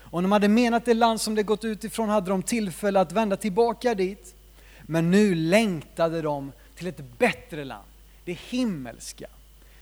Och 0.00 0.22
när 0.22 0.28
de 0.28 0.32
hade 0.32 0.48
menat 0.48 0.84
det 0.84 0.94
land 0.94 1.20
som 1.20 1.34
de 1.34 1.42
gått 1.42 1.64
ut 1.64 1.84
ifrån 1.84 2.08
hade 2.08 2.30
de 2.30 2.42
tillfälle 2.42 3.00
att 3.00 3.12
vända 3.12 3.36
tillbaka 3.36 3.94
dit. 3.94 4.34
Men 4.82 5.10
nu 5.10 5.34
längtade 5.34 6.22
de 6.22 6.52
till 6.74 6.86
ett 6.86 7.18
bättre 7.18 7.64
land, 7.64 7.88
det 8.24 8.32
himmelska. 8.32 9.26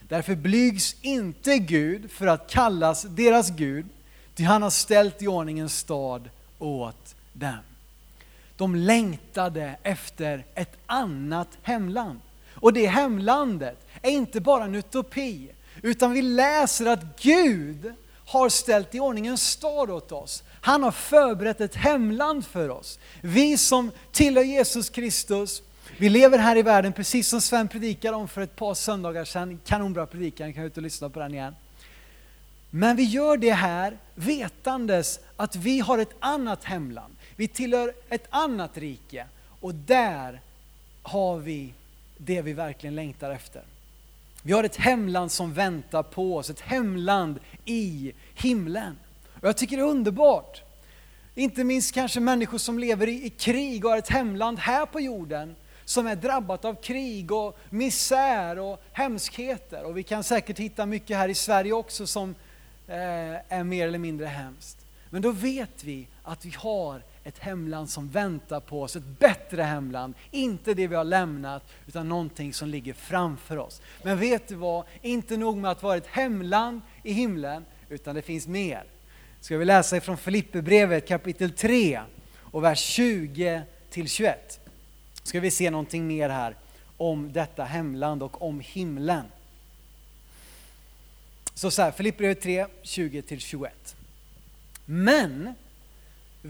Därför 0.09 0.35
blygs 0.35 0.97
inte 1.03 1.59
Gud 1.59 2.11
för 2.11 2.27
att 2.27 2.51
kallas 2.51 3.03
deras 3.03 3.51
Gud, 3.51 3.87
ty 4.35 4.45
han 4.45 4.63
har 4.63 4.71
ställt 4.71 5.23
i 5.23 5.27
ordning 5.27 5.59
en 5.59 5.69
stad 5.69 6.31
åt 6.59 7.15
dem. 7.33 7.68
De 8.59 8.75
längtade 8.75 9.77
efter 9.83 10.45
ett 10.55 10.77
annat 10.87 11.49
hemland. 11.63 12.21
Och 12.55 12.73
det 12.73 12.87
hemlandet 12.87 13.87
är 14.03 14.11
inte 14.11 14.41
bara 14.41 14.65
en 14.65 14.75
utopi, 14.75 15.51
utan 15.83 16.13
vi 16.13 16.23
läser 16.23 16.87
att 16.87 17.23
Gud 17.23 17.93
har 18.27 18.49
ställt 18.49 18.95
i 18.95 19.01
ordning 19.01 19.27
en 19.27 19.39
stad 19.39 19.91
åt 19.91 20.13
oss. 20.13 20.43
Han 20.61 20.83
har 20.83 20.91
förberett 20.91 21.61
ett 21.61 21.75
hemland 21.75 22.47
för 22.47 22.69
oss. 22.69 22.99
Vi 23.23 23.59
som 23.59 23.91
tillhör 24.13 24.45
Jesus 24.45 24.91
Kristus, 24.91 25.63
vi 25.99 26.09
lever 26.09 26.39
här 26.39 26.57
i 26.57 26.63
världen 26.63 26.93
precis 26.93 27.29
som 27.29 27.41
Sven 27.41 27.69
predikade 27.69 28.17
om 28.17 28.29
för 28.29 28.41
ett 28.41 28.57
par 28.57 28.75
söndagar 28.75 29.25
sedan. 29.25 29.61
Kanonbra 29.65 30.07
predikan, 30.07 30.47
ni 30.47 30.53
kan 30.53 30.65
ut 30.65 30.77
och 30.77 30.83
lyssna 30.83 31.11
på 31.11 31.21
den 31.21 31.35
igen. 31.35 31.55
Men 32.71 32.97
vi 32.97 33.03
gör 33.03 33.37
det 33.37 33.53
här 33.53 33.99
vetandes 34.15 35.21
att 35.37 35.57
vi 35.57 35.81
har 35.81 35.99
ett 35.99 36.15
annat 36.21 36.65
hemland. 36.65 37.17
Vi 37.39 37.49
tillhör 37.49 37.93
ett 38.09 38.27
annat 38.31 38.79
rike 38.79 39.27
och 39.61 39.75
där 39.75 40.41
har 41.03 41.39
vi 41.39 41.73
det 42.17 42.43
vi 42.43 42.53
verkligen 42.53 42.95
längtar 42.95 43.31
efter. 43.31 43.63
Vi 44.43 44.53
har 44.53 44.65
ett 44.65 44.77
hemland 44.77 45.33
som 45.33 45.53
väntar 45.53 46.03
på 46.03 46.37
oss, 46.37 46.51
ett 46.51 46.61
hemland 46.61 47.39
i 47.65 48.13
himlen. 48.35 48.99
Och 49.41 49.49
jag 49.49 49.57
tycker 49.57 49.77
det 49.77 49.83
är 49.83 49.87
underbart. 49.87 50.63
Inte 51.35 51.65
minst 51.65 51.95
kanske 51.95 52.21
människor 52.21 52.59
som 52.59 52.79
lever 52.79 53.07
i, 53.07 53.27
i 53.27 53.31
krig 53.31 53.85
och 53.85 53.91
har 53.91 53.99
ett 53.99 54.09
hemland 54.09 54.59
här 54.59 54.87
på 54.87 55.01
jorden 55.01 55.57
som 55.85 56.07
är 56.07 56.17
drabbat 56.17 56.65
av 56.65 56.75
krig 56.75 57.33
och 57.33 57.59
misär 57.71 58.59
och 58.59 58.83
hemskheter. 58.93 59.85
Och 59.85 59.97
vi 59.99 60.03
kan 60.03 60.25
säkert 60.25 60.59
hitta 60.59 60.87
mycket 60.87 61.17
här 61.17 61.29
i 61.29 61.35
Sverige 61.35 61.73
också 61.73 62.07
som 62.07 62.35
eh, 62.89 62.97
är 63.49 63.65
mer 63.65 63.89
eller 63.89 63.99
mindre 63.99 64.27
hemskt. 64.27 64.79
Men 65.11 65.23
då 65.23 65.31
vet 65.31 65.85
vi 65.85 66.07
att 66.23 66.45
vi 66.45 66.55
har 66.57 67.03
ett 67.29 67.39
hemland 67.39 67.91
som 67.91 68.09
väntar 68.09 68.61
på 68.61 68.83
oss, 68.83 68.97
ett 68.97 69.19
bättre 69.19 69.63
hemland. 69.63 70.15
Inte 70.31 70.75
det 70.75 70.87
vi 70.87 70.95
har 70.95 71.05
lämnat, 71.05 71.63
utan 71.87 72.09
någonting 72.09 72.55
som 72.55 72.69
ligger 72.69 72.93
framför 72.93 73.57
oss. 73.57 73.83
Men 74.03 74.19
vet 74.19 74.49
du 74.49 74.55
vad? 74.55 74.85
Inte 75.03 75.37
nog 75.37 75.57
med 75.57 75.71
att 75.71 75.83
vara 75.83 75.97
ett 75.97 76.07
hemland 76.07 76.81
i 77.03 77.13
himlen, 77.13 77.65
utan 77.89 78.15
det 78.15 78.23
finns 78.23 78.47
mer. 78.47 78.85
Ska 79.41 79.59
vi 79.59 79.65
läsa 79.65 79.97
ifrån 79.97 80.17
Filipperbrevet 80.17 81.09
kapitel 81.09 81.51
3 81.51 82.01
och 82.37 82.65
vers 82.65 82.79
20 82.79 83.63
till 83.91 84.09
21. 84.09 84.61
Ska 85.23 85.41
vi 85.41 85.51
se 85.51 85.71
någonting 85.71 86.07
mer 86.07 86.29
här 86.29 86.57
om 86.97 87.33
detta 87.33 87.65
hemland 87.65 88.23
och 88.23 88.43
om 88.43 88.61
himlen. 88.61 89.25
Så 91.55 91.71
så 91.71 91.83
här, 91.83 91.91
Filipperbrevet 91.91 92.41
3, 92.41 92.67
20 92.83 93.23
till 93.23 93.41
21. 93.41 93.97
Men 94.85 95.55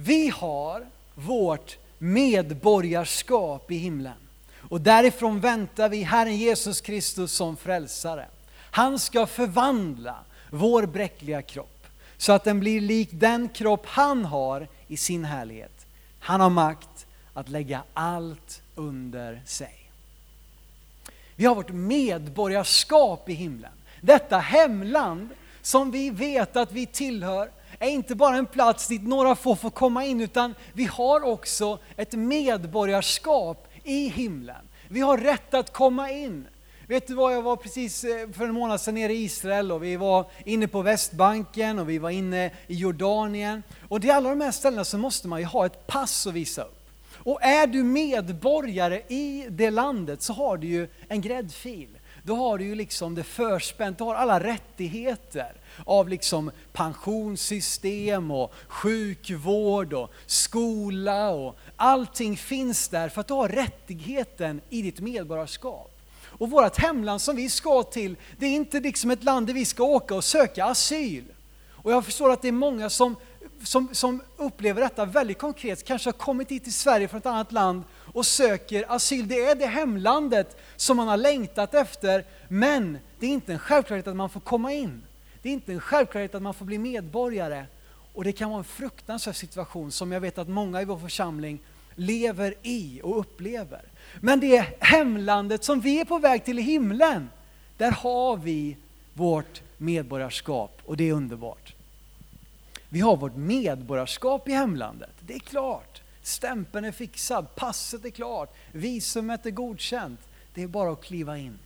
vi 0.05 0.29
har 0.29 0.87
vårt 1.15 1.79
medborgarskap 1.99 3.71
i 3.71 3.77
himlen. 3.77 4.17
Och 4.59 4.81
därifrån 4.81 5.41
väntar 5.41 5.89
vi 5.89 6.03
Herren 6.03 6.37
Jesus 6.37 6.81
Kristus 6.81 7.33
som 7.33 7.57
frälsare. 7.57 8.27
Han 8.71 8.99
ska 8.99 9.27
förvandla 9.27 10.17
vår 10.51 10.87
bräckliga 10.87 11.43
kropp 11.43 11.87
så 12.17 12.33
att 12.33 12.45
den 12.45 12.61
blir 12.61 12.81
lik 12.81 13.09
den 13.13 13.49
kropp 13.49 13.87
han 13.87 14.25
har 14.25 14.69
i 14.89 14.97
sin 14.97 15.25
härlighet. 15.25 15.87
Han 16.21 16.41
har 16.41 16.51
makt 16.51 17.07
att 17.35 17.49
lägga 17.49 17.83
allt 17.95 18.63
under 18.75 19.43
sig. 19.47 19.91
Vi 21.37 21.45
har 21.45 21.55
vårt 21.55 21.73
medborgarskap 21.73 23.29
i 23.29 23.33
himlen. 23.33 23.73
Detta 24.01 24.39
hemland 24.39 25.29
som 25.63 25.91
vi 25.91 26.11
vet 26.11 26.57
att 26.57 26.73
vi 26.73 26.87
tillhör 26.87 27.51
är 27.79 27.91
inte 27.91 28.15
bara 28.15 28.37
en 28.37 28.47
plats 28.47 28.89
dit 28.89 29.03
några 29.03 29.35
få 29.35 29.57
får 29.57 29.71
komma 29.71 30.05
in, 30.05 30.21
utan 30.21 30.55
vi 30.73 30.85
har 30.85 31.23
också 31.23 31.79
ett 31.97 32.13
medborgarskap 32.13 33.69
i 33.85 34.09
himlen. 34.09 34.69
Vi 34.89 35.01
har 35.01 35.19
rätt 35.19 35.55
att 35.55 35.73
komma 35.73 36.11
in. 36.11 36.47
Vet 36.89 37.07
du 37.07 37.15
vad, 37.15 37.35
jag 37.35 37.43
var 37.43 37.57
precis 37.57 38.05
eh, 38.05 38.31
för 38.31 38.45
en 38.45 38.55
månad 38.55 38.81
sedan 38.81 38.95
nere 38.95 39.13
i 39.13 39.25
Israel 39.25 39.73
och 39.73 39.83
vi 39.83 39.97
var 39.97 40.27
inne 40.45 40.69
på 40.69 40.83
Västbanken 40.83 41.79
och 41.79 41.89
vi 41.89 41.99
var 41.99 42.11
inne 42.11 42.51
i 42.67 42.75
Jordanien. 42.75 43.63
Och 43.89 44.05
i 44.05 44.11
alla 44.11 44.31
de 44.31 44.41
här 44.41 44.51
ställena 44.51 44.85
så 44.85 44.99
måste 44.99 45.29
man 45.29 45.41
ju 45.41 45.47
ha 45.47 45.67
ett 45.67 45.87
pass 45.87 46.27
att 46.27 46.35
visa 46.35 46.63
upp. 46.63 46.89
Och 47.15 47.43
är 47.43 47.67
du 47.67 47.83
medborgare 47.83 49.03
i 49.09 49.47
det 49.51 49.71
landet 49.71 50.23
så 50.23 50.33
har 50.33 50.57
du 50.57 50.67
ju 50.67 50.89
en 51.09 51.21
gräddfil. 51.21 51.89
Då 52.23 52.35
har 52.35 52.59
du 52.59 52.65
ju 52.65 52.75
liksom 52.75 53.15
det 53.15 53.25
förspänt, 53.25 53.99
du 53.99 54.05
har 54.05 54.15
alla 54.15 54.41
rättigheter 54.41 55.53
av 55.85 56.09
liksom 56.09 56.51
pensionssystem 56.73 58.31
och 58.31 58.55
sjukvård 58.69 59.93
och 59.93 60.13
skola 60.27 61.31
och 61.31 61.59
allting 61.77 62.37
finns 62.37 62.89
där 62.89 63.09
för 63.09 63.21
att 63.21 63.29
du 63.29 63.35
har 63.35 63.49
rättigheten 63.49 64.61
i 64.69 64.83
ditt 64.83 65.01
medborgarskap. 65.01 65.95
Och 66.39 66.51
vårt 66.51 66.77
hemland 66.77 67.21
som 67.21 67.37
vi 67.37 67.49
ska 67.49 67.83
till, 67.83 68.17
det 68.39 68.47
är 68.47 68.51
inte 68.51 68.81
liksom 68.81 69.11
ett 69.11 69.25
land 69.25 69.47
där 69.47 69.55
vi 69.55 69.65
ska 69.65 69.83
åka 69.83 70.15
och 70.15 70.25
söka 70.25 70.65
asyl. 70.65 71.25
Och 71.71 71.93
jag 71.93 72.05
förstår 72.05 72.33
att 72.33 72.43
det 72.43 72.49
är 72.49 72.53
många 72.53 72.91
som, 72.91 73.17
som, 73.63 73.89
som 73.93 74.23
upplever 74.37 74.83
detta 74.83 75.05
väldigt 75.05 75.39
konkret, 75.39 75.85
kanske 75.85 76.09
har 76.09 76.13
kommit 76.13 76.51
hit 76.51 76.65
till 76.65 76.75
Sverige 76.75 77.09
från 77.09 77.19
ett 77.19 77.27
annat 77.27 77.53
land 77.53 77.83
och 78.15 78.27
söker 78.27 78.85
asyl. 78.89 79.29
Det 79.29 79.45
är 79.45 79.55
det 79.55 79.67
hemlandet 79.67 80.57
som 80.77 80.97
man 80.97 81.09
har 81.09 81.17
längtat 81.17 81.75
efter, 81.75 82.25
men 82.49 82.99
det 83.19 83.27
är 83.27 83.31
inte 83.31 83.53
en 83.53 83.59
självklarhet 83.59 84.07
att 84.07 84.17
man 84.17 84.31
får 84.31 84.41
komma 84.41 84.73
in. 84.73 85.03
Det 85.49 85.53
är 85.53 85.55
inte 85.55 85.73
en 85.73 85.81
självklarhet 85.81 86.35
att 86.35 86.43
man 86.43 86.55
får 86.55 86.65
bli 86.65 86.79
medborgare. 86.79 87.67
Och 88.15 88.25
det 88.25 88.33
kan 88.33 88.51
vara 88.51 88.59
en 88.59 88.65
fruktansvärd 88.65 89.37
situation 89.37 89.93
som 89.93 90.13
jag 90.13 90.21
vet 90.21 90.39
att 90.39 90.49
många 90.49 90.83
i 90.83 90.85
vår 90.85 90.99
församling 90.99 91.59
lever 91.95 92.55
i 92.63 93.01
och 93.05 93.19
upplever. 93.19 93.83
Men 94.21 94.41
det 94.41 94.77
hemlandet 94.81 95.65
som 95.65 95.81
vi 95.81 96.01
är 96.01 96.05
på 96.05 96.19
väg 96.19 96.45
till 96.45 96.59
i 96.59 96.63
himlen, 96.63 97.31
där 97.77 97.91
har 97.91 98.37
vi 98.37 98.77
vårt 99.15 99.63
medborgarskap 99.79 100.81
och 100.85 100.97
det 100.97 101.09
är 101.09 101.13
underbart. 101.13 101.75
Vi 102.89 103.01
har 103.01 103.17
vårt 103.17 103.37
medborgarskap 103.37 104.49
i 104.49 104.53
hemlandet, 104.53 105.15
det 105.21 105.35
är 105.35 105.39
klart. 105.39 106.03
Stämpeln 106.23 106.85
är 106.85 106.93
fixad, 106.93 107.55
passet 107.55 108.05
är 108.05 108.11
klart, 108.11 108.57
visumet 108.73 109.47
är 109.47 109.51
godkänt. 109.51 110.21
Det 110.55 110.63
är 110.63 110.67
bara 110.67 110.93
att 110.93 111.05
kliva 111.05 111.39
in. 111.39 111.59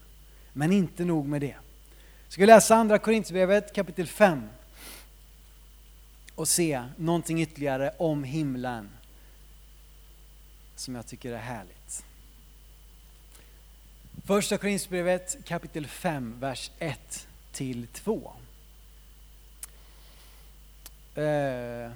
Men 0.53 0.71
inte 0.71 1.05
nog 1.05 1.27
med 1.27 1.41
det. 1.41 1.55
Ska 2.33 2.41
vi 2.41 2.47
läsa 2.47 2.75
andra 2.75 2.99
Korinthierbrevet 2.99 3.73
kapitel 3.73 4.07
5 4.07 4.49
och 6.35 6.47
se 6.47 6.83
någonting 6.97 7.41
ytterligare 7.41 7.93
om 7.97 8.23
himlen 8.23 8.89
som 10.75 10.95
jag 10.95 11.07
tycker 11.07 11.31
är 11.31 11.37
härligt. 11.37 12.05
Första 14.25 14.57
Korinthierbrevet 14.57 15.37
kapitel 15.45 15.87
5, 15.87 16.39
vers 16.39 16.71
1 16.79 17.27
till 17.51 17.87
2. 17.87 18.33
Eh, 21.15 21.91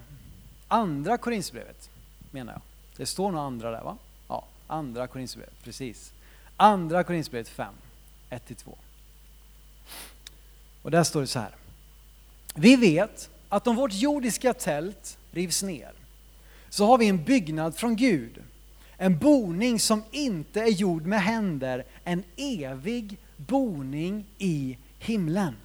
andra 0.67 1.17
Korinthierbrevet 1.17 1.89
menar 2.31 2.53
jag. 2.53 2.61
Det 2.97 3.05
står 3.05 3.31
nog 3.31 3.41
andra 3.41 3.71
där 3.71 3.83
va? 3.83 3.97
Ja, 4.27 4.45
andra 4.67 5.07
Korinthierbrevet, 5.07 5.63
precis. 5.63 6.13
Andra 6.57 7.03
Korinthierbrevet 7.03 7.49
5, 7.49 7.73
1 8.29 8.45
till 8.45 8.55
2. 8.55 8.77
Och 10.87 10.91
där 10.91 11.03
står 11.03 11.21
det 11.21 11.27
så 11.27 11.39
här. 11.39 11.55
Vi 12.55 12.75
vet 12.75 13.29
att 13.49 13.67
om 13.67 13.75
vårt 13.75 13.93
jordiska 13.93 14.53
tält 14.53 15.17
rivs 15.31 15.63
ner 15.63 15.91
så 16.69 16.85
har 16.85 16.97
vi 16.97 17.07
en 17.07 17.23
byggnad 17.23 17.75
från 17.75 17.95
Gud 17.95 18.43
en 18.97 19.17
boning 19.17 19.79
som 19.79 20.03
inte 20.11 20.61
är 20.61 20.67
gjord 20.67 21.05
med 21.05 21.21
händer, 21.21 21.85
en 22.03 22.23
evig 22.37 23.17
boning 23.37 24.25
i 24.37 24.77
himlen. 24.99 25.55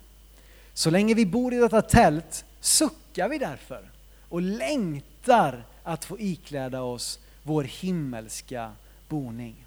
Så 0.75 0.91
länge 0.91 1.15
vi 1.15 1.27
bor 1.27 1.55
i 1.55 1.57
detta 1.57 1.83
tält 1.83 2.45
suckar 2.61 3.29
vi 3.29 3.39
därför 3.39 3.91
och 4.29 4.43
längtar 4.43 5.65
att 5.83 6.05
få 6.05 6.21
ikläda 6.21 6.83
oss 6.83 7.19
vår 7.43 7.65
himmelska 7.65 8.73
boning. 9.09 9.65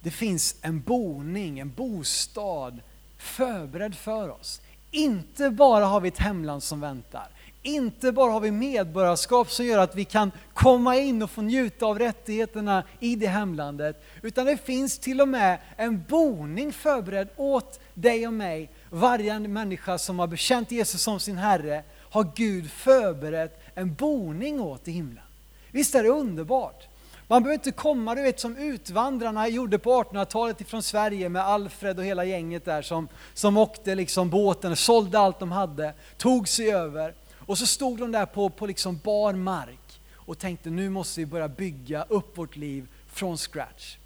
Det 0.00 0.10
finns 0.10 0.56
en 0.62 0.80
boning, 0.80 1.58
en 1.58 1.72
bostad 1.72 2.80
förberedd 3.18 3.94
för 3.94 4.28
oss. 4.28 4.60
Inte 4.90 5.50
bara 5.50 5.84
har 5.84 6.00
vi 6.00 6.08
ett 6.08 6.18
hemland 6.18 6.62
som 6.62 6.80
väntar, 6.80 7.28
inte 7.62 8.12
bara 8.12 8.32
har 8.32 8.40
vi 8.40 8.50
medborgarskap 8.50 9.50
som 9.50 9.66
gör 9.66 9.78
att 9.78 9.94
vi 9.94 10.04
kan 10.04 10.32
komma 10.54 10.96
in 10.96 11.22
och 11.22 11.30
få 11.30 11.42
njuta 11.42 11.86
av 11.86 11.98
rättigheterna 11.98 12.84
i 13.00 13.16
det 13.16 13.26
hemlandet, 13.26 14.04
utan 14.22 14.46
det 14.46 14.56
finns 14.56 14.98
till 14.98 15.20
och 15.20 15.28
med 15.28 15.58
en 15.76 16.04
boning 16.08 16.72
förberedd 16.72 17.28
åt 17.36 17.80
dig 17.94 18.26
och 18.26 18.32
mig. 18.32 18.70
Varje 18.90 19.38
människa 19.38 19.98
som 19.98 20.18
har 20.18 20.26
bekänt 20.26 20.70
Jesus 20.70 21.02
som 21.02 21.20
sin 21.20 21.36
Herre 21.36 21.84
har 22.10 22.32
Gud 22.34 22.70
förberett 22.70 23.60
en 23.74 23.94
boning 23.94 24.60
åt 24.60 24.88
i 24.88 24.90
himlen. 24.90 25.24
Visst 25.70 25.94
är 25.94 26.02
det 26.02 26.08
underbart? 26.08 26.87
Man 27.30 27.42
behöver 27.42 27.54
inte 27.54 27.72
komma, 27.72 28.14
du 28.14 28.22
vet 28.22 28.40
som 28.40 28.56
utvandrarna 28.56 29.48
gjorde 29.48 29.78
på 29.78 30.02
1800-talet 30.02 30.60
ifrån 30.60 30.82
Sverige 30.82 31.28
med 31.28 31.42
Alfred 31.42 31.98
och 31.98 32.04
hela 32.04 32.24
gänget 32.24 32.64
där 32.64 32.82
som, 32.82 33.08
som 33.34 33.56
åkte 33.56 33.94
liksom 33.94 34.30
båten, 34.30 34.76
sålde 34.76 35.18
allt 35.18 35.38
de 35.38 35.52
hade, 35.52 35.94
tog 36.16 36.48
sig 36.48 36.72
över. 36.72 37.14
Och 37.34 37.58
så 37.58 37.66
stod 37.66 37.98
de 37.98 38.12
där 38.12 38.26
på, 38.26 38.48
på 38.48 38.66
liksom 38.66 39.00
bar 39.04 39.32
mark 39.32 40.00
och 40.14 40.38
tänkte 40.38 40.70
nu 40.70 40.90
måste 40.90 41.20
vi 41.20 41.26
börja 41.26 41.48
bygga 41.48 42.02
upp 42.08 42.38
vårt 42.38 42.56
liv 42.56 42.88
från 43.12 43.36
scratch. 43.36 43.96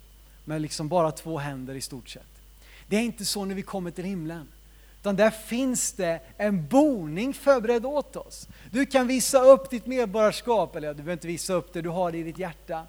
Med 0.44 0.60
liksom 0.60 0.88
bara 0.88 1.12
två 1.12 1.38
händer 1.38 1.74
i 1.74 1.80
stort 1.80 2.08
sett. 2.08 2.42
Det 2.88 2.96
är 2.96 3.00
inte 3.00 3.24
så 3.24 3.44
när 3.44 3.54
vi 3.54 3.62
kommer 3.62 3.90
till 3.90 4.04
himlen. 4.04 4.48
Utan 5.00 5.16
där 5.16 5.30
finns 5.30 5.92
det 5.92 6.20
en 6.36 6.66
boning 6.68 7.34
förberedd 7.34 7.86
åt 7.86 8.16
oss. 8.16 8.48
Du 8.70 8.86
kan 8.86 9.06
visa 9.06 9.42
upp 9.42 9.70
ditt 9.70 9.86
medborgarskap, 9.86 10.76
eller 10.76 10.88
du 10.88 10.94
behöver 10.94 11.12
inte 11.12 11.26
visa 11.26 11.52
upp 11.52 11.72
det, 11.72 11.80
du 11.80 11.88
har 11.88 12.12
det 12.12 12.18
i 12.18 12.22
ditt 12.22 12.38
hjärta. 12.38 12.86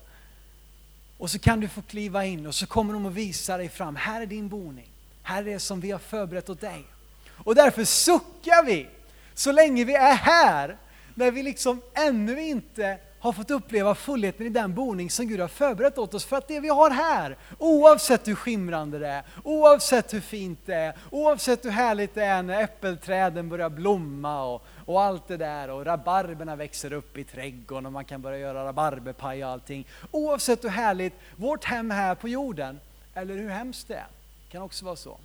Och 1.23 1.31
så 1.31 1.39
kan 1.39 1.59
du 1.59 1.67
få 1.67 1.81
kliva 1.81 2.25
in 2.25 2.47
och 2.47 2.55
så 2.55 2.65
kommer 2.67 2.93
de 2.93 3.05
att 3.05 3.13
visa 3.13 3.57
dig 3.57 3.69
fram, 3.69 3.95
här 3.95 4.21
är 4.21 4.25
din 4.25 4.49
boning. 4.49 4.87
Här 5.21 5.41
är 5.41 5.45
det 5.45 5.59
som 5.59 5.79
vi 5.79 5.91
har 5.91 5.99
förberett 5.99 6.49
åt 6.49 6.61
dig. 6.61 6.85
Och 7.27 7.55
därför 7.55 7.83
suckar 7.83 8.65
vi 8.65 8.87
så 9.33 9.51
länge 9.51 9.85
vi 9.85 9.93
är 9.93 10.13
här, 10.13 10.77
när 11.15 11.31
vi 11.31 11.43
liksom 11.43 11.81
ännu 11.93 12.41
inte 12.41 12.97
har 13.23 13.33
fått 13.33 13.51
uppleva 13.51 13.95
fullheten 13.95 14.45
i 14.45 14.49
den 14.49 14.73
boning 14.73 15.09
som 15.09 15.27
Gud 15.27 15.39
har 15.39 15.47
förberett 15.47 15.97
åt 15.97 16.13
oss. 16.13 16.25
För 16.25 16.37
att 16.37 16.47
det 16.47 16.59
vi 16.59 16.69
har 16.69 16.89
här, 16.89 17.37
oavsett 17.57 18.27
hur 18.27 18.35
skimrande 18.35 18.99
det 18.99 19.07
är, 19.07 19.23
oavsett 19.43 20.13
hur 20.13 20.19
fint 20.19 20.59
det 20.65 20.75
är, 20.75 20.93
oavsett 21.09 21.65
hur 21.65 21.69
härligt 21.69 22.15
det 22.15 22.23
är 22.23 22.43
när 22.43 22.63
äppelträden 22.63 23.49
börjar 23.49 23.69
blomma 23.69 24.43
och, 24.43 24.65
och 24.85 25.01
allt 25.01 25.27
det 25.27 25.37
där 25.37 25.69
och 25.69 25.85
rabarberna 25.85 26.55
växer 26.55 26.93
upp 26.93 27.17
i 27.17 27.23
trädgården 27.23 27.85
och 27.85 27.91
man 27.91 28.05
kan 28.05 28.21
börja 28.21 28.37
göra 28.37 28.65
rabarberpaj 28.65 29.45
och 29.45 29.51
allting. 29.51 29.87
Oavsett 30.11 30.63
hur 30.63 30.69
härligt 30.69 31.13
vårt 31.35 31.63
hem 31.63 31.91
här 31.91 32.15
på 32.15 32.27
jorden, 32.27 32.79
eller 33.13 33.37
hur 33.37 33.49
hemskt 33.49 33.87
det 33.87 33.95
är, 33.95 34.07
kan 34.49 34.61
också 34.61 34.85
vara 34.85 34.95
så, 34.95 35.17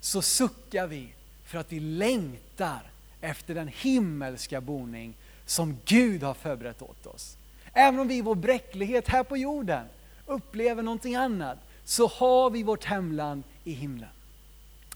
så 0.00 0.22
suckar 0.22 0.86
vi 0.86 1.12
för 1.44 1.58
att 1.58 1.72
vi 1.72 1.80
längtar 1.80 2.80
efter 3.20 3.54
den 3.54 3.68
himmelska 3.68 4.60
boning 4.60 5.14
som 5.50 5.76
Gud 5.84 6.22
har 6.22 6.34
förberett 6.34 6.82
åt 6.82 7.06
oss. 7.06 7.36
Även 7.72 8.00
om 8.00 8.08
vi 8.08 8.16
i 8.16 8.20
vår 8.20 8.34
bräcklighet 8.34 9.08
här 9.08 9.22
på 9.22 9.36
jorden 9.36 9.86
upplever 10.26 10.82
någonting 10.82 11.14
annat, 11.14 11.58
så 11.84 12.06
har 12.06 12.50
vi 12.50 12.62
vårt 12.62 12.84
hemland 12.84 13.42
i 13.64 13.72
himlen. 13.72 14.08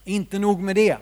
Inte 0.03 0.39
nog 0.39 0.59
med 0.59 0.75
det. 0.75 0.97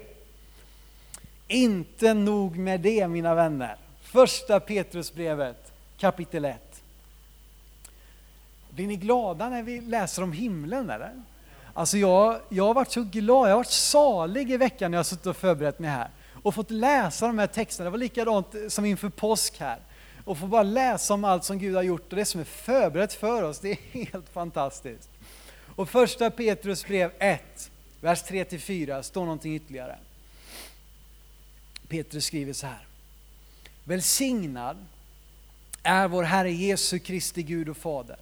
Inte 1.48 2.14
nog 2.14 2.58
med 2.58 2.82
det 2.82 3.08
mina 3.08 3.36
vänner. 3.36 3.76
Första 4.02 4.60
Petrusbrevet 4.60 5.74
kapitel 5.98 6.46
1. 6.46 6.84
Blir 8.70 8.88
ni 8.88 8.96
glada 8.96 9.50
när 9.50 9.64
vi 9.64 9.82
läser 9.82 10.24
om 10.24 10.32
himlen 10.32 10.90
eller? 10.90 11.12
Alltså 11.74 11.98
jag, 11.98 12.40
jag 12.50 12.68
har 12.68 12.74
varit 12.74 12.92
så 12.92 13.04
glad, 13.04 13.48
jag 13.48 13.54
har 13.54 13.60
varit 13.60 13.68
salig 13.68 14.52
i 14.52 14.58
veckan 14.58 14.92
när 14.92 14.96
jag 14.96 15.00
har 15.00 15.04
suttit 15.04 15.26
och 15.26 15.38
förberett 15.38 15.80
mig 15.80 15.90
här 15.90 16.10
och 16.44 16.56
fått 16.56 16.72
läsa 16.72 17.28
de 17.28 17.40
här 17.40 17.48
texterna. 17.48 17.86
Det 17.86 17.92
var 17.92 17.98
likadant 17.98 18.56
som 18.68 18.86
inför 18.86 19.10
påsk 19.10 19.60
här. 19.60 19.80
Och 20.26 20.38
få 20.38 20.48
bara 20.48 20.64
läsa 20.64 21.14
om 21.14 21.24
allt 21.24 21.44
som 21.44 21.60
Gud 21.60 21.76
har 21.76 21.84
gjort 21.84 22.12
och 22.14 22.18
det 22.18 22.26
som 22.26 22.42
är 22.42 22.46
förberett 22.46 23.14
för 23.14 23.44
oss. 23.44 23.60
Det 23.60 23.72
är 23.72 23.78
helt 23.92 24.30
fantastiskt. 24.30 25.10
Och 25.76 25.90
första 25.90 26.32
Petrus 26.32 26.86
brev 26.86 27.12
1, 27.20 27.72
vers 28.02 28.24
3-4 28.24 29.02
står 29.02 29.22
någonting 29.22 29.56
ytterligare. 29.56 29.98
Petrus 31.88 32.26
skriver 32.26 32.54
så 32.54 32.68
här. 32.68 32.88
Välsignad 33.84 34.78
är 35.84 36.08
vår 36.08 36.24
Herre 36.24 36.52
Jesu 36.52 37.00
Kristi 37.00 37.44
Gud 37.44 37.70
och 37.70 37.78
Fader. 37.78 38.18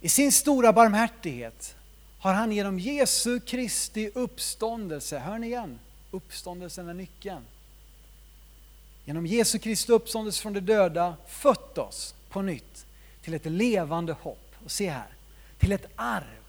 I 0.00 0.08
sin 0.08 0.32
stora 0.32 0.72
barmhärtighet 0.72 1.74
har 2.18 2.34
han 2.34 2.52
genom 2.52 2.78
Jesu 2.78 3.40
Kristi 3.40 4.10
uppståndelse, 4.14 5.18
hör 5.18 5.38
ni 5.38 5.46
igen? 5.46 5.78
Uppståndelsen 6.10 6.88
är 6.88 6.94
nyckeln. 6.94 7.44
Genom 9.04 9.26
Jesu 9.26 9.58
Kristi 9.58 9.92
uppståndelse 9.92 10.42
från 10.42 10.52
de 10.52 10.60
döda 10.60 11.16
fött 11.26 11.78
oss 11.78 12.14
på 12.28 12.42
nytt 12.42 12.86
till 13.22 13.34
ett 13.34 13.46
levande 13.46 14.12
hopp. 14.12 14.54
Och 14.64 14.70
se 14.70 14.90
här, 14.90 15.08
till 15.58 15.72
ett 15.72 15.86
arv 15.96 16.44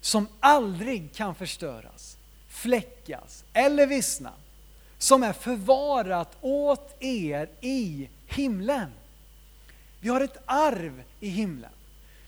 som 0.00 0.28
aldrig 0.40 1.12
kan 1.12 1.34
förstöras, 1.34 2.16
fläckas 2.48 3.44
eller 3.52 3.86
vissna, 3.86 4.32
som 4.98 5.22
är 5.22 5.32
förvarat 5.32 6.36
åt 6.40 6.96
er 7.02 7.48
i 7.60 8.08
himlen. 8.26 8.90
Vi 10.00 10.08
har 10.08 10.20
ett 10.20 10.42
arv 10.46 11.02
i 11.20 11.28
himlen. 11.28 11.70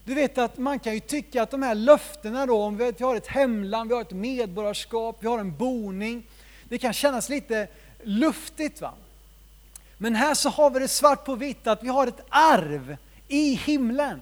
Du 0.04 0.14
vet 0.14 0.38
att 0.38 0.58
man 0.58 0.78
kan 0.78 0.94
ju 0.94 1.00
tycka 1.00 1.42
att 1.42 1.50
de 1.50 1.62
här 1.62 1.74
löftena 1.74 2.46
då, 2.46 2.62
om 2.62 2.76
vi 2.76 2.94
har 3.00 3.16
ett 3.16 3.26
hemland, 3.26 3.88
vi 3.88 3.94
har 3.94 4.02
ett 4.02 4.12
medborgarskap, 4.12 5.16
vi 5.20 5.26
har 5.26 5.38
en 5.38 5.56
boning, 5.56 6.26
det 6.68 6.78
kan 6.78 6.92
kännas 6.92 7.28
lite 7.28 7.68
luftigt. 8.02 8.80
va? 8.80 8.92
Men 9.98 10.14
här 10.14 10.34
så 10.34 10.48
har 10.48 10.70
vi 10.70 10.78
det 10.78 10.88
svart 10.88 11.24
på 11.24 11.34
vitt 11.34 11.66
att 11.66 11.82
vi 11.82 11.88
har 11.88 12.06
ett 12.06 12.26
arv 12.28 12.96
i 13.28 13.54
himlen. 13.54 14.20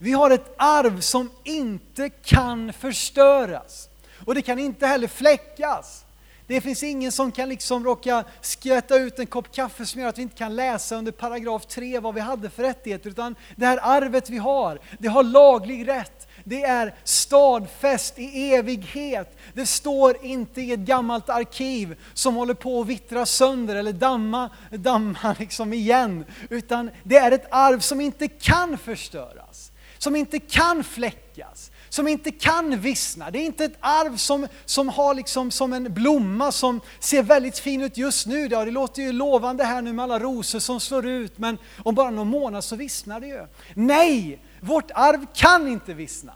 Vi 0.00 0.12
har 0.12 0.30
ett 0.30 0.54
arv 0.56 1.00
som 1.00 1.30
inte 1.44 2.08
kan 2.08 2.72
förstöras. 2.72 3.88
Och 4.24 4.34
det 4.34 4.42
kan 4.42 4.58
inte 4.58 4.86
heller 4.86 5.08
fläckas. 5.08 6.04
Det 6.46 6.60
finns 6.60 6.82
ingen 6.82 7.12
som 7.12 7.32
kan 7.32 7.48
liksom 7.48 7.84
råka 7.84 8.24
skvätta 8.40 8.96
ut 8.96 9.18
en 9.18 9.26
kopp 9.26 9.52
kaffe 9.52 9.86
som 9.86 10.00
gör 10.00 10.08
att 10.08 10.18
vi 10.18 10.22
inte 10.22 10.36
kan 10.36 10.56
läsa 10.56 10.96
under 10.96 11.12
paragraf 11.12 11.66
3 11.66 11.98
vad 11.98 12.14
vi 12.14 12.20
hade 12.20 12.50
för 12.50 12.62
rättigheter, 12.62 13.10
utan 13.10 13.34
det 13.56 13.66
här 13.66 13.78
arvet 13.82 14.30
vi 14.30 14.38
har, 14.38 14.78
det 14.98 15.08
har 15.08 15.22
laglig 15.22 15.88
rätt. 15.88 16.27
Det 16.48 16.62
är 16.62 16.94
stadfäst 17.04 18.18
i 18.18 18.54
evighet. 18.54 19.38
Det 19.54 19.66
står 19.66 20.24
inte 20.24 20.60
i 20.60 20.72
ett 20.72 20.80
gammalt 20.80 21.28
arkiv 21.28 21.96
som 22.14 22.34
håller 22.34 22.54
på 22.54 22.80
att 22.80 22.86
vittra 22.86 23.26
sönder 23.26 23.76
eller 23.76 23.92
damma, 23.92 24.50
damma 24.70 25.36
liksom 25.38 25.72
igen, 25.72 26.24
utan 26.50 26.90
det 27.02 27.16
är 27.16 27.32
ett 27.32 27.46
arv 27.50 27.80
som 27.80 28.00
inte 28.00 28.28
kan 28.28 28.78
förstöras, 28.78 29.72
som 29.98 30.16
inte 30.16 30.38
kan 30.38 30.84
fläckas, 30.84 31.70
som 31.88 32.08
inte 32.08 32.30
kan 32.30 32.80
vissna. 32.80 33.30
Det 33.30 33.38
är 33.38 33.44
inte 33.44 33.64
ett 33.64 33.78
arv 33.80 34.16
som, 34.16 34.48
som 34.64 34.88
har 34.88 35.14
liksom 35.14 35.50
som 35.50 35.72
en 35.72 35.94
blomma 35.94 36.52
som 36.52 36.80
ser 37.00 37.22
väldigt 37.22 37.58
fin 37.58 37.82
ut 37.82 37.96
just 37.96 38.26
nu. 38.26 38.48
Ja, 38.50 38.64
det 38.64 38.70
låter 38.70 39.02
ju 39.02 39.12
lovande 39.12 39.64
här 39.64 39.82
nu 39.82 39.92
med 39.92 40.02
alla 40.02 40.18
rosor 40.18 40.58
som 40.58 40.80
slår 40.80 41.06
ut, 41.06 41.38
men 41.38 41.58
om 41.84 41.94
bara 41.94 42.10
någon 42.10 42.28
månad 42.28 42.64
så 42.64 42.76
vissnar 42.76 43.20
det 43.20 43.26
ju. 43.26 43.46
Nej, 43.74 44.40
vårt 44.60 44.90
arv 44.94 45.26
kan 45.34 45.68
inte 45.68 45.94
vissna. 45.94 46.32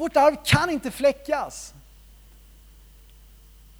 Vårt 0.00 0.16
arv 0.16 0.36
kan 0.44 0.70
inte 0.70 0.90
fläckas. 0.90 1.74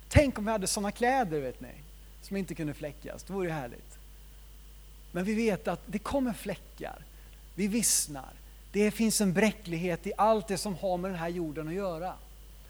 Tänk 0.08 0.38
om 0.38 0.44
vi 0.44 0.50
hade 0.50 0.66
sådana 0.66 0.92
kläder, 0.92 1.40
vet 1.40 1.60
ni, 1.60 1.72
som 2.22 2.36
inte 2.36 2.54
kunde 2.54 2.74
fläckas. 2.74 3.22
Det 3.22 3.32
vore 3.32 3.46
ju 3.46 3.52
härligt. 3.52 3.98
Men 5.12 5.24
vi 5.24 5.34
vet 5.34 5.68
att 5.68 5.80
det 5.86 5.98
kommer 5.98 6.32
fläckar. 6.32 6.98
Vi 7.54 7.66
vissnar. 7.66 8.32
Det 8.72 8.90
finns 8.90 9.20
en 9.20 9.32
bräcklighet 9.32 10.06
i 10.06 10.12
allt 10.16 10.48
det 10.48 10.58
som 10.58 10.74
har 10.74 10.96
med 10.96 11.10
den 11.10 11.18
här 11.18 11.28
jorden 11.28 11.68
att 11.68 11.74
göra. 11.74 12.14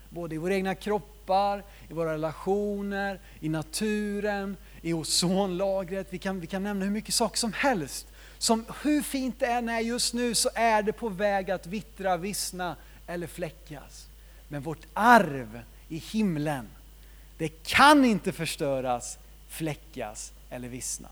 Både 0.08 0.34
i 0.34 0.38
våra 0.38 0.54
egna 0.54 0.74
kroppar, 0.74 1.64
i 1.88 1.92
våra 1.92 2.12
relationer, 2.12 3.20
i 3.40 3.48
naturen, 3.48 4.56
i 4.82 4.92
ozonlagret. 4.92 6.06
Vi 6.10 6.18
kan, 6.18 6.40
vi 6.40 6.46
kan 6.46 6.62
nämna 6.62 6.84
hur 6.84 6.92
mycket 6.92 7.14
saker 7.14 7.38
som 7.38 7.52
helst. 7.52 8.06
Som 8.38 8.64
hur 8.82 9.02
fint 9.02 9.38
det 9.38 9.46
än 9.46 9.68
är 9.68 9.80
just 9.80 10.14
nu 10.14 10.34
så 10.34 10.50
är 10.54 10.82
det 10.82 10.92
på 10.92 11.08
väg 11.08 11.50
att 11.50 11.66
vittra, 11.66 12.16
vissna 12.16 12.76
eller 13.10 13.26
fläckas. 13.26 14.06
Men 14.48 14.62
vårt 14.62 14.86
arv 14.94 15.62
i 15.88 15.96
himlen, 15.98 16.68
det 17.38 17.48
kan 17.48 18.04
inte 18.04 18.32
förstöras, 18.32 19.18
fläckas 19.48 20.32
eller 20.50 20.68
vissna. 20.68 21.08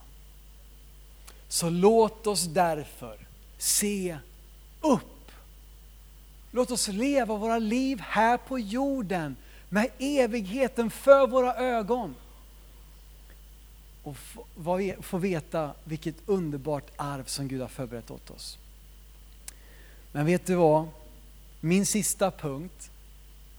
Så 1.48 1.70
låt 1.70 2.26
oss 2.26 2.44
därför 2.44 3.18
se 3.58 4.18
upp. 4.80 5.32
Låt 6.50 6.70
oss 6.70 6.88
leva 6.88 7.37
våra 7.37 7.58
liv 7.58 8.00
här 8.00 8.37
på 8.37 8.58
jorden 8.58 9.37
med 9.68 9.90
evigheten 9.98 10.90
för 10.90 11.26
våra 11.26 11.54
ögon. 11.54 12.14
Och 14.02 14.16
få 15.00 15.18
veta 15.18 15.74
vilket 15.84 16.16
underbart 16.26 16.90
arv 16.96 17.24
som 17.24 17.48
Gud 17.48 17.61
har 17.61 17.68
förberett 17.68 18.11
åt 18.11 18.30
oss. 18.30 18.58
Men 20.12 20.26
vet 20.26 20.46
du 20.46 20.54
vad? 20.54 20.88
Min 21.60 21.86
sista 21.86 22.30
punkt 22.30 22.90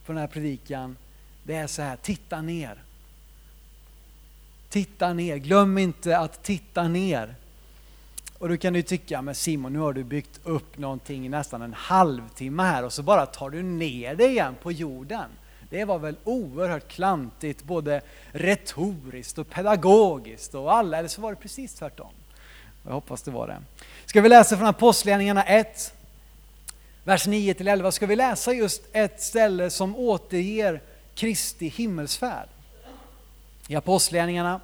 på 0.06 0.12
den 0.12 0.20
här 0.20 0.28
predikan, 0.28 0.98
det 1.44 1.56
är 1.56 1.68
så 1.68 1.82
här, 1.82 1.96
titta 1.96 2.42
ner. 2.42 2.84
Titta 4.70 5.14
ner, 5.14 5.38
glöm 5.38 5.78
inte 5.78 6.18
att 6.18 6.44
titta 6.44 6.88
ner. 6.88 7.36
Och 8.38 8.50
då 8.50 8.58
kan 8.58 8.74
du 8.74 8.82
tycka, 8.82 9.22
men 9.22 9.36
Simon 9.36 9.74
nu 9.74 9.80
har 9.80 9.94
du 9.94 10.04
byggt 10.04 10.40
upp 10.44 10.78
någonting 10.78 11.26
i 11.26 11.30
nästan 11.30 11.62
en 11.62 11.74
halvtimme 11.74 12.64
här 12.64 12.84
och 12.84 12.94
så 12.94 13.04
bara 13.04 13.26
tar 13.26 13.50
du 13.50 13.64
ner 13.64 14.16
det 14.16 14.28
igen 14.28 14.56
på 14.62 14.72
jorden. 14.72 15.30
Det 15.70 15.86
var 15.86 16.00
väl 16.00 16.16
oerhört 16.24 16.88
klantigt, 16.88 17.64
både 17.64 18.02
retoriskt 18.32 19.38
och 19.38 19.50
pedagogiskt 19.50 20.56
och 20.56 20.74
alla, 20.74 20.98
eller 20.98 21.10
så 21.10 21.22
var 21.22 21.30
det 21.32 21.42
precis 21.42 21.74
tvärtom. 21.74 22.12
Jag 22.86 22.92
hoppas 22.92 23.22
det 23.22 23.32
var 23.32 23.48
det. 23.48 23.62
Ska 24.06 24.22
vi 24.22 24.30
läsa 24.30 24.58
från 24.58 24.68
Apostlagärningarna 24.68 25.44
1, 25.44 25.94
vers 27.04 27.28
9-11 27.28 27.92
ska 27.92 28.06
vi 28.06 28.16
läsa 28.16 28.54
just 28.54 28.82
ett 28.92 29.22
ställe 29.22 29.70
som 29.70 29.96
återger 29.96 30.82
Kristi 31.16 31.68
himmelsfärd. 31.68 32.48
I 33.68 33.76
Apostlagärningarna, 33.76 34.62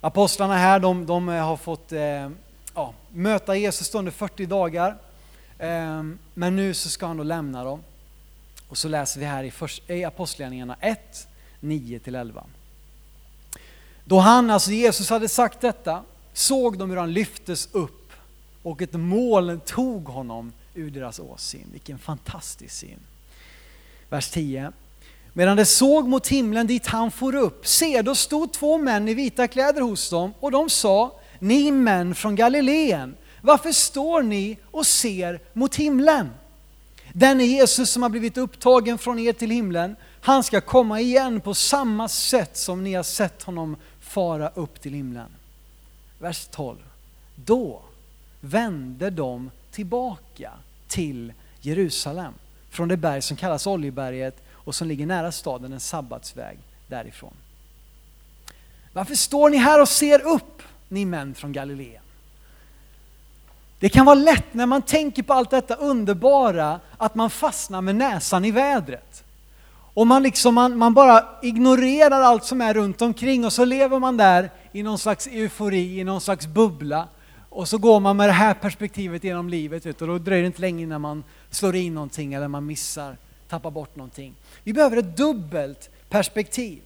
apostlarna 0.00 0.56
här, 0.56 0.78
de, 0.80 1.06
de 1.06 1.28
har 1.28 1.56
fått 1.56 1.92
eh, 1.92 2.30
ja, 2.74 2.94
möta 3.12 3.56
Jesus 3.56 3.94
under 3.94 4.12
40 4.12 4.46
dagar. 4.46 4.96
eh, 5.58 6.02
men 6.34 6.56
nu 6.56 6.74
så 6.74 6.88
ska 6.88 7.06
han 7.06 7.16
då 7.16 7.22
lämna 7.22 7.64
dem. 7.64 7.82
Och 8.68 8.78
så 8.78 8.88
läser 8.88 9.20
vi 9.20 9.26
här 9.26 9.44
i, 9.44 9.52
i 9.94 10.04
Apostlagärningarna 10.04 10.76
1, 10.80 11.28
9-11. 11.60 12.42
Då 14.04 14.18
han, 14.18 14.50
alltså 14.50 14.70
Jesus, 14.70 15.10
hade 15.10 15.28
sagt 15.28 15.60
detta 15.60 16.02
såg 16.32 16.78
de 16.78 16.90
hur 16.90 16.96
han 16.96 17.12
lyftes 17.12 17.68
upp 17.72 18.12
och 18.62 18.82
ett 18.82 18.92
moln 18.92 19.60
tog 19.60 20.04
honom 20.08 20.52
ur 20.74 20.90
deras 20.90 21.20
åsyn. 21.20 21.66
Vilken 21.72 21.98
fantastisk 21.98 22.74
syn. 22.74 22.98
Vers 24.08 24.30
10. 24.30 24.72
Medan 25.32 25.56
de 25.56 25.64
såg 25.64 26.08
mot 26.08 26.28
himlen 26.28 26.66
dit 26.66 26.86
han 26.86 27.10
for 27.10 27.34
upp, 27.34 27.66
se 27.66 28.02
då 28.02 28.14
stod 28.14 28.52
två 28.52 28.78
män 28.78 29.08
i 29.08 29.14
vita 29.14 29.48
kläder 29.48 29.80
hos 29.80 30.10
dem 30.10 30.34
och 30.40 30.50
de 30.50 30.70
sa 30.70 31.20
ni 31.38 31.70
män 31.70 32.14
från 32.14 32.36
Galileen, 32.36 33.16
varför 33.40 33.72
står 33.72 34.22
ni 34.22 34.58
och 34.70 34.86
ser 34.86 35.40
mot 35.52 35.74
himlen? 35.74 36.30
Den 37.12 37.40
Jesus 37.40 37.90
som 37.90 38.02
har 38.02 38.10
blivit 38.10 38.36
upptagen 38.36 38.98
från 38.98 39.18
er 39.18 39.32
till 39.32 39.50
himlen, 39.50 39.96
han 40.20 40.44
ska 40.44 40.60
komma 40.60 41.00
igen 41.00 41.40
på 41.40 41.54
samma 41.54 42.08
sätt 42.08 42.56
som 42.56 42.84
ni 42.84 42.94
har 42.94 43.02
sett 43.02 43.42
honom 43.42 43.76
fara 44.00 44.48
upp 44.48 44.80
till 44.80 44.94
himlen. 44.94 45.30
Vers 46.18 46.48
12. 46.50 46.78
Då 47.34 47.82
vände 48.40 49.10
de 49.10 49.50
tillbaka 49.74 50.50
till 50.88 51.32
Jerusalem 51.60 52.32
från 52.70 52.88
det 52.88 52.96
berg 52.96 53.22
som 53.22 53.36
kallas 53.36 53.66
Oljeberget 53.66 54.42
och 54.52 54.74
som 54.74 54.88
ligger 54.88 55.06
nära 55.06 55.32
staden, 55.32 55.72
en 55.72 55.80
sabbatsväg 55.80 56.58
därifrån. 56.88 57.34
Varför 58.92 59.14
står 59.14 59.50
ni 59.50 59.56
här 59.56 59.80
och 59.80 59.88
ser 59.88 60.26
upp? 60.26 60.62
ni 60.94 61.04
män 61.04 61.34
från 61.34 61.52
Galileen. 61.52 62.02
Det 63.78 63.88
kan 63.88 64.06
vara 64.06 64.14
lätt 64.14 64.54
när 64.54 64.66
man 64.66 64.82
tänker 64.82 65.22
på 65.22 65.32
allt 65.32 65.50
detta 65.50 65.74
underbara 65.74 66.80
att 66.98 67.14
man 67.14 67.30
fastnar 67.30 67.80
med 67.80 67.96
näsan 67.96 68.44
i 68.44 68.50
vädret. 68.50 69.24
Och 69.94 70.06
man, 70.06 70.22
liksom, 70.22 70.54
man, 70.54 70.78
man 70.78 70.94
bara 70.94 71.24
ignorerar 71.42 72.20
allt 72.20 72.44
som 72.44 72.60
är 72.60 72.74
runt 72.74 73.02
omkring 73.02 73.44
och 73.44 73.52
så 73.52 73.64
lever 73.64 73.98
man 73.98 74.16
där 74.16 74.50
i 74.72 74.82
någon 74.82 74.98
slags 74.98 75.26
eufori, 75.26 76.00
i 76.00 76.04
någon 76.04 76.20
slags 76.20 76.46
bubbla. 76.46 77.08
Och 77.54 77.68
så 77.68 77.78
går 77.78 78.00
man 78.00 78.16
med 78.16 78.28
det 78.28 78.32
här 78.32 78.54
perspektivet 78.54 79.24
genom 79.24 79.48
livet 79.48 79.86
vet 79.86 80.02
och 80.02 80.08
då 80.08 80.18
dröjer 80.18 80.42
det 80.42 80.46
inte 80.46 80.60
länge 80.60 80.82
innan 80.82 81.00
man 81.00 81.24
slår 81.50 81.76
in 81.76 81.94
någonting 81.94 82.34
eller 82.34 82.48
man 82.48 82.66
missar, 82.66 83.16
tappar 83.48 83.70
bort 83.70 83.96
någonting. 83.96 84.34
Vi 84.64 84.72
behöver 84.72 84.96
ett 84.96 85.16
dubbelt 85.16 85.90
perspektiv. 86.08 86.82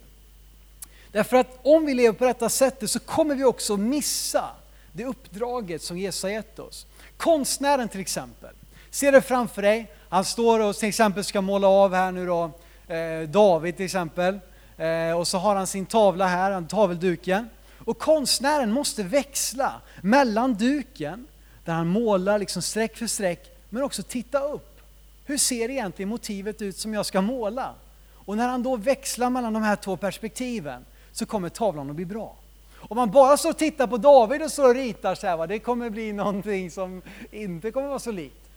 Därför 1.12 1.36
att 1.36 1.58
om 1.62 1.86
vi 1.86 1.94
lever 1.94 2.18
på 2.18 2.24
detta 2.24 2.48
sättet 2.48 2.90
så 2.90 3.00
kommer 3.00 3.34
vi 3.34 3.44
också 3.44 3.76
missa 3.76 4.44
det 4.92 5.04
uppdraget 5.04 5.82
som 5.82 5.98
Jesus 5.98 6.22
har 6.22 6.30
gett 6.30 6.58
oss. 6.58 6.86
Konstnären 7.16 7.88
till 7.88 8.00
exempel, 8.00 8.54
se 8.90 9.10
det 9.10 9.20
framför 9.20 9.62
dig, 9.62 9.90
han 10.08 10.24
står 10.24 10.60
och 10.60 10.76
till 10.76 10.88
exempel 10.88 11.24
ska 11.24 11.40
måla 11.40 11.68
av 11.68 11.94
här 11.94 12.12
nu 12.12 12.26
då, 12.26 12.50
eh, 12.94 13.28
David 13.28 13.76
till 13.76 13.84
exempel, 13.84 14.38
eh, 14.76 15.18
och 15.18 15.28
så 15.28 15.38
har 15.38 15.54
han 15.54 15.66
sin 15.66 15.86
tavla 15.86 16.26
här, 16.26 16.66
tavelduken. 16.68 17.48
Och 17.88 17.98
konstnären 17.98 18.72
måste 18.72 19.02
växla 19.02 19.80
mellan 20.02 20.54
duken, 20.54 21.26
där 21.64 21.72
han 21.72 21.88
målar 21.88 22.38
liksom 22.38 22.62
streck 22.62 22.96
för 22.96 23.06
streck, 23.06 23.50
men 23.68 23.82
också 23.82 24.02
titta 24.02 24.40
upp. 24.40 24.80
Hur 25.24 25.38
ser 25.38 25.70
egentligen 25.70 26.08
motivet 26.08 26.62
ut 26.62 26.78
som 26.78 26.94
jag 26.94 27.06
ska 27.06 27.20
måla? 27.20 27.74
Och 28.14 28.36
när 28.36 28.48
han 28.48 28.62
då 28.62 28.76
växlar 28.76 29.30
mellan 29.30 29.52
de 29.52 29.62
här 29.62 29.76
två 29.76 29.96
perspektiven 29.96 30.84
så 31.12 31.26
kommer 31.26 31.48
tavlan 31.48 31.90
att 31.90 31.96
bli 31.96 32.04
bra. 32.04 32.36
Om 32.76 32.96
man 32.96 33.10
bara 33.10 33.36
står 33.36 33.50
och 33.50 33.58
tittar 33.58 33.86
på 33.86 33.96
David 33.96 34.42
och 34.42 34.52
står 34.52 34.68
och 34.68 34.74
ritar 34.74 35.14
så 35.14 35.26
här, 35.26 35.36
va, 35.36 35.46
det 35.46 35.58
kommer 35.58 35.90
bli 35.90 36.12
någonting 36.12 36.70
som 36.70 37.02
inte 37.30 37.70
kommer 37.70 37.88
vara 37.88 37.98
så 37.98 38.12
likt. 38.12 38.48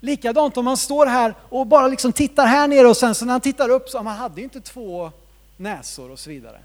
Likadant 0.00 0.56
om 0.56 0.64
man 0.64 0.76
står 0.76 1.06
här 1.06 1.34
och 1.48 1.66
bara 1.66 1.88
liksom 1.88 2.12
tittar 2.12 2.46
här 2.46 2.68
nere 2.68 2.88
och 2.88 2.96
sen 2.96 3.14
så 3.14 3.24
när 3.24 3.32
han 3.32 3.40
tittar 3.40 3.68
upp 3.68 3.88
så 3.88 4.02
man 4.02 4.16
hade 4.16 4.40
ju 4.40 4.44
inte 4.44 4.60
två 4.60 5.12
näsor 5.56 6.10
och 6.10 6.18
så 6.18 6.30
vidare. 6.30 6.60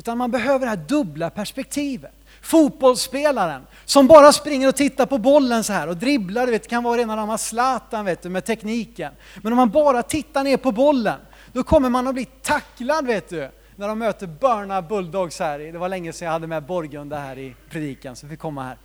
Utan 0.00 0.18
man 0.18 0.30
behöver 0.30 0.58
det 0.66 0.70
här 0.70 0.84
dubbla 0.88 1.30
perspektivet. 1.30 2.12
Fotbollsspelaren 2.42 3.66
som 3.84 4.06
bara 4.06 4.32
springer 4.32 4.68
och 4.68 4.76
tittar 4.76 5.06
på 5.06 5.18
bollen 5.18 5.64
så 5.64 5.72
här 5.72 5.88
och 5.88 5.96
dribblar, 5.96 6.46
det 6.46 6.68
kan 6.68 6.84
vara 6.84 7.00
rena 7.00 7.16
rama 7.16 7.38
Zlatan 7.38 8.04
vet 8.04 8.22
du, 8.22 8.28
med 8.28 8.44
tekniken. 8.44 9.12
Men 9.42 9.52
om 9.52 9.56
man 9.56 9.70
bara 9.70 10.02
tittar 10.02 10.44
ner 10.44 10.56
på 10.56 10.72
bollen, 10.72 11.20
då 11.52 11.62
kommer 11.62 11.88
man 11.90 12.08
att 12.08 12.14
bli 12.14 12.24
tacklad 12.24 13.06
vet 13.06 13.28
du, 13.28 13.50
när 13.76 13.88
de 13.88 13.98
möter 13.98 14.26
Burna 14.26 14.82
Bulldogs 14.82 15.38
här. 15.38 15.58
Det 15.58 15.78
var 15.78 15.88
länge 15.88 16.12
sedan 16.12 16.26
jag 16.26 16.32
hade 16.32 16.46
med 16.46 16.62
Borgunda 16.62 17.18
här 17.18 17.38
i 17.38 17.54
predikan, 17.70 18.16
så 18.16 18.26
vi 18.26 18.30
fick 18.30 18.40
komma 18.40 18.64
här. 18.64 18.76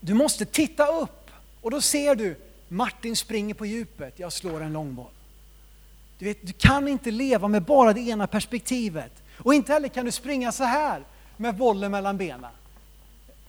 Du 0.00 0.14
måste 0.14 0.44
titta 0.44 0.86
upp 0.86 1.30
och 1.60 1.70
då 1.70 1.80
ser 1.80 2.14
du 2.14 2.36
Martin 2.68 3.16
springer 3.16 3.54
på 3.54 3.66
djupet, 3.66 4.14
jag 4.16 4.32
slår 4.32 4.62
en 4.62 4.72
långboll. 4.72 5.10
Du, 6.18 6.24
vet, 6.24 6.46
du 6.46 6.52
kan 6.52 6.88
inte 6.88 7.10
leva 7.10 7.48
med 7.48 7.62
bara 7.62 7.92
det 7.92 8.00
ena 8.00 8.26
perspektivet. 8.26 9.22
Och 9.38 9.54
inte 9.54 9.72
heller 9.72 9.88
kan 9.88 10.04
du 10.04 10.12
springa 10.12 10.52
så 10.52 10.64
här 10.64 11.04
med 11.36 11.56
bollen 11.56 11.90
mellan 11.90 12.16
benen. 12.16 12.50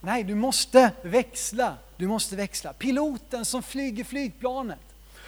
Nej, 0.01 0.23
du 0.23 0.35
måste 0.35 0.91
växla. 1.01 1.77
Du 1.97 2.07
måste 2.07 2.35
växla. 2.35 2.73
Piloten 2.73 3.45
som 3.45 3.63
flyger 3.63 4.03
flygplanet, 4.03 4.79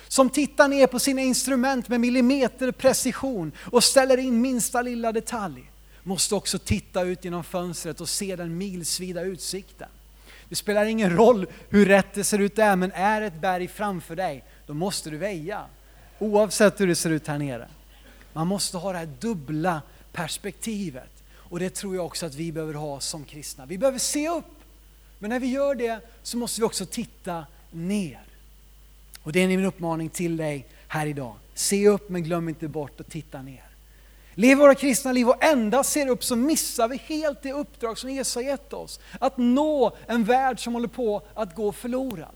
som 0.08 0.30
tittar 0.30 0.68
ner 0.68 0.88
på 0.88 1.00
sina 1.00 1.22
instrument 1.22 1.90
med 1.90 2.00
millimeter 2.00 2.72
precision 2.72 3.52
och 3.72 3.84
ställer 3.84 4.18
in 4.18 4.42
minsta 4.42 4.82
lilla 4.82 5.12
detalj, 5.12 5.72
måste 6.04 6.36
också 6.36 6.60
titta 6.60 7.02
ut 7.02 7.24
genom 7.26 7.44
fönstret 7.44 8.02
och 8.02 8.10
se 8.10 8.36
den 8.36 8.58
milsvida 8.58 9.22
utsikten. 9.22 9.90
Det 10.50 10.56
spelar 10.56 10.86
ingen 10.86 11.18
roll 11.18 11.48
hur 11.70 11.86
rätt 11.86 12.14
det 12.14 12.24
ser 12.24 12.40
ut 12.40 12.56
där, 12.56 12.76
men 12.76 12.92
är 12.92 13.22
ett 13.22 13.42
berg 13.42 13.68
framför 13.68 14.16
dig, 14.16 14.44
då 14.68 14.74
måste 14.74 15.10
du 15.10 15.18
väja. 15.18 15.66
Oavsett 16.20 16.80
hur 16.80 16.88
det 16.88 16.96
ser 16.96 17.10
ut 17.10 17.28
här 17.28 17.38
nere. 17.38 17.68
Man 18.34 18.48
måste 18.48 18.78
ha 18.78 18.92
det 18.92 18.98
här 18.98 19.10
dubbla 19.20 19.82
perspektivet. 20.12 21.24
Och 21.34 21.60
det 21.60 21.70
tror 21.70 21.96
jag 21.96 22.06
också 22.06 22.26
att 22.26 22.36
vi 22.36 22.52
behöver 22.52 22.74
ha 22.74 23.00
som 23.00 23.26
kristna. 23.26 23.66
Vi 23.66 23.78
behöver 23.78 24.00
se 24.00 24.30
upp. 24.30 24.46
Men 25.20 25.30
när 25.30 25.40
vi 25.40 25.48
gör 25.48 25.76
det 25.76 26.00
så 26.24 26.38
måste 26.38 26.62
vi 26.62 26.68
också 26.68 26.86
titta 26.86 27.46
ner. 27.72 28.24
Och 29.24 29.32
det 29.32 29.40
är 29.40 29.48
min 29.48 29.66
uppmaning 29.66 30.10
till 30.10 30.38
dig 30.38 30.66
här 30.88 31.06
idag. 31.06 31.36
Se 31.54 31.88
upp 31.88 32.10
men 32.10 32.24
glöm 32.24 32.50
inte 32.50 32.68
bort 32.68 33.00
att 33.00 33.10
titta 33.10 33.42
ner. 33.42 33.64
Lev 34.34 34.58
våra 34.58 34.76
kristna 34.76 35.12
liv 35.12 35.30
och 35.30 35.44
endast 35.44 35.92
ser 35.92 36.08
upp 36.08 36.24
så 36.24 36.36
missar 36.36 36.88
vi 36.88 36.98
helt 36.98 37.42
det 37.42 37.54
uppdrag 37.54 37.98
som 37.98 38.10
Jesus 38.10 38.36
har 38.36 38.42
gett 38.42 38.74
oss. 38.74 39.00
Att 39.20 39.38
nå 39.38 39.96
en 40.08 40.24
värld 40.24 40.64
som 40.64 40.74
håller 40.74 40.88
på 40.88 41.22
att 41.34 41.56
gå 41.56 41.72
förlorad. 41.72 42.36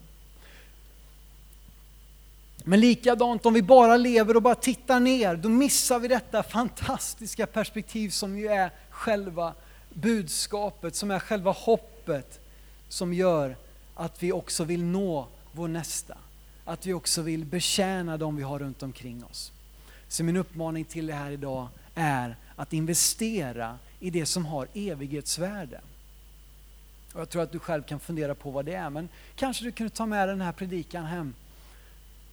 Men 2.64 2.80
likadant 2.80 3.46
om 3.46 3.54
vi 3.54 3.62
bara 3.62 3.98
lever 3.98 4.36
och 4.36 4.42
bara 4.42 4.56
tittar 4.56 5.00
ner, 5.00 5.36
då 5.36 5.50
missar 5.50 6.00
vi 6.00 6.08
detta 6.08 6.44
fantastiska 6.44 7.48
perspektiv 7.48 8.10
som 8.10 8.38
ju 8.38 8.48
är 8.48 8.72
själva 8.90 9.54
budskapet, 9.94 10.96
som 10.96 11.12
är 11.12 11.20
själva 11.20 11.52
hoppet 11.52 12.40
som 12.88 13.14
gör 13.14 13.56
att 13.96 14.24
vi 14.24 14.32
också 14.32 14.64
vill 14.64 14.84
nå 14.84 15.28
vår 15.52 15.68
nästa. 15.68 16.18
Att 16.66 16.86
vi 16.86 16.94
också 16.94 17.22
vill 17.22 17.46
betjäna 17.46 18.18
dem 18.18 18.36
vi 18.36 18.44
har 18.44 18.60
runt 18.60 18.84
omkring 18.84 19.24
oss. 19.24 19.52
Så 20.08 20.24
min 20.24 20.38
uppmaning 20.38 20.86
till 20.86 21.08
dig 21.08 21.16
här 21.16 21.32
idag 21.32 21.68
är 21.96 22.36
att 22.56 22.74
investera 22.74 23.78
i 24.00 24.10
det 24.10 24.26
som 24.26 24.46
har 24.46 24.68
evighetsvärde. 24.74 25.82
Och 27.14 27.22
jag 27.22 27.30
tror 27.30 27.42
att 27.42 27.52
du 27.52 27.60
själv 27.60 27.84
kan 27.84 28.00
fundera 28.00 28.36
på 28.36 28.52
vad 28.52 28.66
det 28.66 28.74
är, 28.74 28.90
men 28.90 29.10
kanske 29.36 29.64
du 29.64 29.72
kunde 29.72 29.90
ta 29.90 30.06
med 30.06 30.30
den 30.30 30.42
här 30.42 30.52
predikan 30.52 31.06
hem 31.06 31.34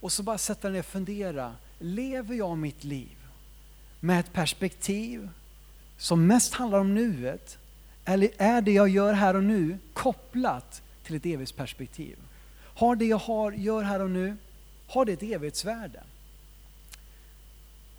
och 0.01 0.13
så 0.13 0.23
bara 0.23 0.39
sätta 0.39 0.69
dig 0.69 0.73
ner 0.73 0.79
och 0.79 0.87
fundera. 0.87 1.55
Lever 1.79 2.35
jag 2.35 2.59
mitt 2.59 2.85
liv 2.85 3.17
med 4.01 4.21
ett 4.21 4.33
perspektiv 4.33 5.29
som 5.99 6.27
mest 6.27 6.55
handlar 6.55 6.79
om 6.79 6.95
nuet? 6.95 7.59
Eller 8.05 8.31
är 8.39 8.61
det 8.61 8.73
jag 8.73 8.89
gör 8.89 9.13
här 9.13 9.37
och 9.37 9.45
nu 9.45 9.79
kopplat 9.93 10.83
till 11.05 11.17
ett 11.17 11.27
evighetsperspektiv? 11.27 12.17
Har 12.59 12.97
det 12.97 13.05
jag 13.05 13.19
har, 13.19 13.53
gör 13.53 13.83
här 13.83 14.01
och 14.01 14.11
nu, 14.11 14.37
har 14.87 15.05
det 15.05 15.13
ett 15.13 15.23
evighetsvärde? 15.23 16.03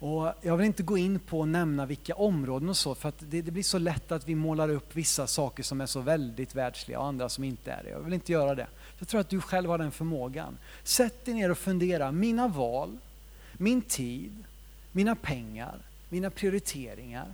Och 0.01 0.33
jag 0.41 0.57
vill 0.57 0.65
inte 0.65 0.83
gå 0.83 0.97
in 0.97 1.19
på 1.19 1.39
och 1.39 1.47
nämna 1.47 1.85
vilka 1.85 2.15
områden 2.15 2.69
och 2.69 2.77
så, 2.77 2.95
för 2.95 3.09
att 3.09 3.15
det, 3.19 3.41
det, 3.41 3.51
blir 3.51 3.63
så 3.63 3.77
lätt 3.77 4.11
att 4.11 4.27
vi 4.27 4.35
målar 4.35 4.69
upp 4.69 4.95
vissa 4.95 5.27
saker 5.27 5.63
som 5.63 5.81
är 5.81 5.85
så 5.85 5.99
väldigt 5.99 6.55
världsliga 6.55 6.99
och 6.99 7.05
andra 7.05 7.29
som 7.29 7.43
inte 7.43 7.71
är 7.71 7.83
det. 7.83 7.89
Jag 7.89 7.99
vill 7.99 8.13
inte 8.13 8.31
göra 8.31 8.55
det. 8.55 8.67
Jag 8.99 9.07
tror 9.07 9.21
att 9.21 9.29
du 9.29 9.41
själv 9.41 9.69
har 9.69 9.77
den 9.77 9.91
förmågan. 9.91 10.57
Sätt 10.83 11.25
dig 11.25 11.33
ner 11.33 11.51
och 11.51 11.57
fundera, 11.57 12.11
mina 12.11 12.47
val, 12.47 12.97
min 13.53 13.81
tid, 13.81 14.43
mina 14.91 15.15
pengar, 15.15 15.77
mina 16.09 16.29
prioriteringar, 16.29 17.33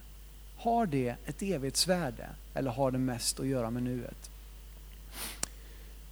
har 0.57 0.85
det 0.85 1.15
ett 1.25 1.41
evighetsvärde 1.41 2.29
eller 2.53 2.71
har 2.71 2.91
det 2.91 2.97
mest 2.97 3.39
att 3.39 3.47
göra 3.47 3.69
med 3.69 3.83
nuet? 3.83 4.31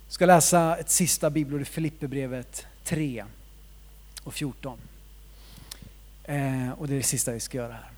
Jag 0.05 0.13
ska 0.13 0.25
läsa 0.25 0.77
ett 0.77 0.89
sista 0.89 1.29
bibelord 1.29 1.61
i 1.61 1.65
Filipperbrevet 1.65 2.65
3 2.83 3.25
och 4.23 4.33
14. 4.33 4.79
Eh, 6.27 6.71
och 6.71 6.87
det 6.87 6.93
är 6.93 6.97
det 6.97 7.03
sista 7.03 7.31
vi 7.31 7.39
ska 7.39 7.57
göra 7.57 7.73
här. 7.73 7.89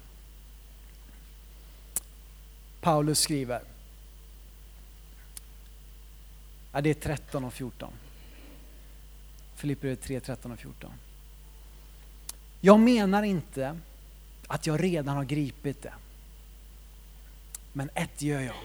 Paulus 2.81 3.19
skriver, 3.19 3.61
ja, 6.71 6.81
det 6.81 6.89
är 6.89 6.93
13 6.93 7.43
och 7.43 7.53
14. 7.53 7.93
Filipperbrevet 9.55 10.01
3, 10.01 10.19
13 10.19 10.51
och 10.51 10.59
14. 10.59 10.91
Jag 12.61 12.79
menar 12.79 13.23
inte 13.23 13.79
att 14.47 14.67
jag 14.67 14.83
redan 14.83 15.15
har 15.15 15.23
gripit 15.23 15.81
det. 15.81 15.93
Men 17.73 17.89
ett 17.93 18.21
gör 18.21 18.41
jag. 18.41 18.55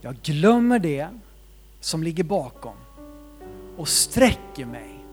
Jag 0.00 0.16
glömmer 0.22 0.78
det 0.78 1.08
som 1.80 2.02
ligger 2.02 2.24
bakom 2.24 2.76
och 3.76 3.88
sträcker 3.88 4.64
mig 4.64 5.04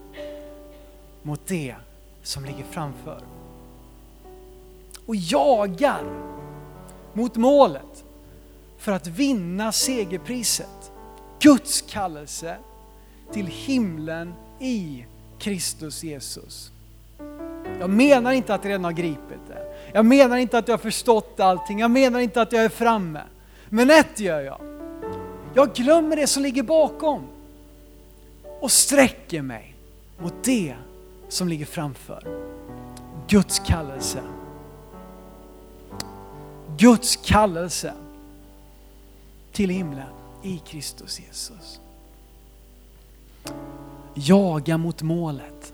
mot 1.21 1.47
det 1.47 1.75
som 2.23 2.45
ligger 2.45 2.63
framför. 2.63 3.21
Och 5.05 5.15
jagar 5.15 6.03
mot 7.13 7.35
målet 7.35 8.03
för 8.77 8.91
att 8.91 9.07
vinna 9.07 9.71
segerpriset. 9.71 10.91
Guds 11.39 11.81
kallelse 11.81 12.57
till 13.33 13.47
himlen 13.47 14.33
i 14.59 15.05
Kristus 15.39 16.03
Jesus. 16.03 16.71
Jag 17.79 17.89
menar 17.89 18.31
inte 18.31 18.53
att 18.53 18.63
jag 18.63 18.69
redan 18.69 18.83
har 18.83 18.91
gripit 18.91 19.47
det. 19.47 19.73
Jag 19.93 20.05
menar 20.05 20.37
inte 20.37 20.57
att 20.57 20.67
jag 20.67 20.73
har 20.73 20.81
förstått 20.81 21.39
allting. 21.39 21.79
Jag 21.79 21.91
menar 21.91 22.19
inte 22.19 22.41
att 22.41 22.51
jag 22.51 22.63
är 22.63 22.69
framme. 22.69 23.21
Men 23.69 23.89
ett 23.89 24.19
gör 24.19 24.41
jag. 24.41 24.61
Jag 25.53 25.73
glömmer 25.73 26.15
det 26.15 26.27
som 26.27 26.43
ligger 26.43 26.63
bakom 26.63 27.27
och 28.59 28.71
sträcker 28.71 29.41
mig 29.41 29.75
mot 30.17 30.33
det 30.43 30.75
som 31.31 31.47
ligger 31.47 31.65
framför. 31.65 32.47
Guds 33.27 33.59
kallelse. 33.59 34.23
Guds 36.77 37.15
kallelse 37.15 37.93
till 39.51 39.69
himlen 39.69 40.13
i 40.43 40.57
Kristus 40.57 41.19
Jesus. 41.19 41.79
Jaga 44.13 44.77
mot 44.77 45.01
målet. 45.01 45.73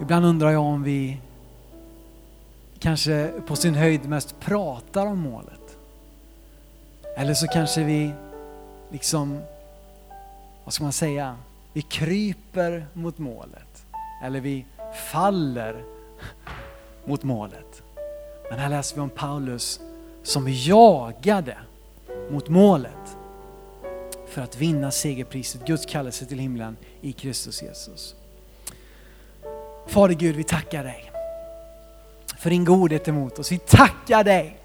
Ibland 0.00 0.26
undrar 0.26 0.50
jag 0.50 0.62
om 0.62 0.82
vi 0.82 1.20
kanske 2.78 3.32
på 3.46 3.56
sin 3.56 3.74
höjd 3.74 4.08
mest 4.08 4.40
pratar 4.40 5.06
om 5.06 5.18
målet. 5.18 5.76
Eller 7.16 7.34
så 7.34 7.46
kanske 7.46 7.84
vi 7.84 8.12
liksom, 8.90 9.40
vad 10.64 10.74
ska 10.74 10.84
man 10.84 10.92
säga, 10.92 11.36
vi 11.72 11.82
kryper 11.82 12.86
mot 12.92 13.18
målet. 13.18 13.86
Eller 14.24 14.40
vi 14.40 14.66
faller 15.12 15.84
mot 17.04 17.22
målet. 17.22 17.82
Men 18.50 18.58
här 18.58 18.68
läser 18.68 18.96
vi 18.96 19.02
om 19.02 19.10
Paulus 19.10 19.80
som 20.22 20.44
jagade 20.48 21.58
mot 22.30 22.48
målet 22.48 23.16
för 24.28 24.42
att 24.42 24.56
vinna 24.56 24.90
segerpriset, 24.90 25.66
Guds 25.66 25.86
kallelse 25.86 26.26
till 26.26 26.38
himlen 26.38 26.76
i 27.00 27.12
Kristus 27.12 27.62
Jesus. 27.62 28.14
Fader 29.86 30.14
Gud, 30.14 30.36
vi 30.36 30.44
tackar 30.44 30.84
dig 30.84 31.12
för 32.38 32.50
din 32.50 32.64
godhet 32.64 33.08
emot 33.08 33.38
oss. 33.38 33.52
Vi 33.52 33.58
tackar 33.58 34.24
dig 34.24 34.60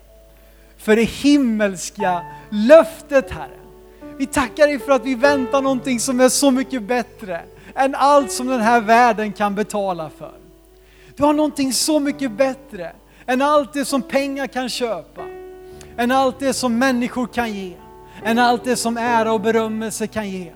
för 0.78 0.96
det 0.96 1.04
himmelska 1.04 2.26
löftet 2.50 3.32
Herre. 3.32 3.65
Vi 4.18 4.26
tackar 4.26 4.68
dig 4.68 4.80
för 4.80 4.92
att 4.92 5.06
vi 5.06 5.16
väntar 5.16 5.62
någonting 5.62 6.00
som 6.00 6.20
är 6.20 6.30
så 6.30 6.52
mycket 6.52 6.84
bättre 6.84 7.42
än 7.76 7.96
allt 7.96 8.32
som 8.32 8.48
den 8.48 8.62
här 8.62 8.82
världen 8.82 9.34
kan 9.34 9.56
betala 9.56 10.10
för. 10.10 10.34
Du 11.16 11.24
har 11.24 11.34
någonting 11.34 11.74
så 11.74 12.00
mycket 12.00 12.32
bättre 12.32 12.92
än 13.26 13.42
allt 13.42 13.74
det 13.74 13.86
som 13.86 14.02
pengar 14.02 14.48
kan 14.48 14.70
köpa, 14.70 15.22
än 15.98 16.12
allt 16.12 16.40
det 16.40 16.54
som 16.54 16.80
människor 16.80 17.28
kan 17.28 17.54
ge, 17.54 17.74
än 18.24 18.40
allt 18.40 18.64
det 18.64 18.76
som 18.76 18.98
ära 18.98 19.34
och 19.34 19.42
berömmelse 19.42 20.08
kan 20.08 20.30
ge. 20.30 20.52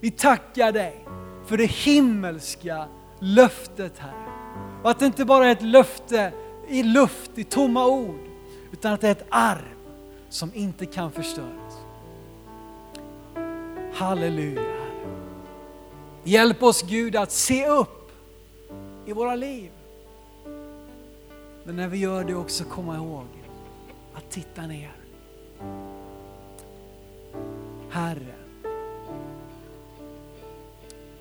Vi 0.00 0.10
tackar 0.10 0.72
dig 0.72 1.04
för 1.46 1.56
det 1.56 1.70
himmelska 1.70 2.84
löftet 3.20 3.98
Herre. 3.98 4.30
Och 4.82 4.90
att 4.90 4.98
det 4.98 5.06
inte 5.06 5.24
bara 5.24 5.46
är 5.46 5.52
ett 5.52 5.62
löfte 5.62 6.32
i 6.68 6.82
luft, 6.82 7.30
i 7.34 7.44
tomma 7.44 7.86
ord, 7.86 8.20
utan 8.72 8.92
att 8.92 9.00
det 9.00 9.06
är 9.08 9.12
ett 9.12 9.26
arv 9.30 9.74
som 10.28 10.50
inte 10.54 10.86
kan 10.86 11.12
förstöras. 11.12 11.59
Halleluja 14.00 14.62
Hjälp 16.24 16.62
oss 16.62 16.82
Gud 16.82 17.16
att 17.16 17.30
se 17.30 17.66
upp 17.66 18.12
i 19.06 19.12
våra 19.12 19.34
liv. 19.34 19.70
Men 21.64 21.76
när 21.76 21.88
vi 21.88 21.98
gör 21.98 22.24
det 22.24 22.34
också 22.34 22.64
komma 22.64 22.96
ihåg 22.96 23.26
att 24.14 24.30
titta 24.30 24.66
ner. 24.66 24.92
Herre, 27.90 28.34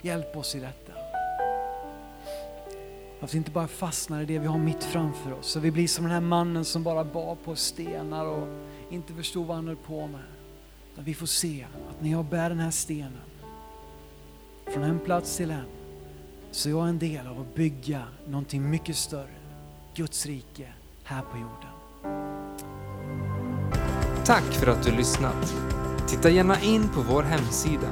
hjälp 0.02 0.38
oss 0.38 0.56
i 0.56 0.60
detta. 0.60 0.94
Att 3.20 3.34
vi 3.34 3.38
inte 3.38 3.52
bara 3.52 3.68
fastnar 3.68 4.22
i 4.22 4.26
det 4.26 4.40
vi 4.40 4.48
har 4.48 4.58
mitt 4.58 4.84
framför 4.84 5.34
oss. 5.34 5.48
Så 5.48 5.60
vi 5.60 5.72
blir 5.72 5.88
som 5.88 6.04
den 6.04 6.14
här 6.14 6.22
mannen 6.22 6.66
som 6.66 6.84
bara 6.84 7.04
bar 7.04 7.36
på 7.36 7.56
stenar 7.56 8.26
och 8.26 8.48
inte 8.90 9.14
förstod 9.14 9.48
vad 9.48 9.56
han 9.56 9.68
höll 9.68 9.76
på 9.76 10.08
med. 10.08 10.39
Att 10.98 11.04
vi 11.04 11.14
får 11.14 11.28
se 11.28 11.66
att 11.90 12.02
när 12.02 12.12
jag 12.12 12.26
bär 12.26 12.50
den 12.50 12.60
här 12.60 12.72
stenen 12.72 13.22
från 14.74 14.84
en 14.84 15.00
plats 15.00 15.38
till 15.38 15.52
en 15.52 15.66
så 16.52 16.70
är 16.70 16.74
jag 16.74 16.90
en 16.90 17.00
del 17.00 17.28
av 17.28 17.42
att 17.42 17.56
bygga 17.56 18.04
någonting 18.28 18.70
mycket 18.70 18.96
större. 18.96 19.36
Guds 19.96 20.26
rike 20.26 20.74
här 21.04 21.22
på 21.22 21.38
jorden. 21.38 21.70
Tack 24.26 24.44
för 24.44 24.68
att 24.68 24.84
du 24.84 24.92
lyssnat. 24.92 25.56
Titta 26.08 26.30
gärna 26.30 26.62
in 26.62 26.90
på 26.90 27.02
vår 27.02 27.24
hemsida 27.24 27.88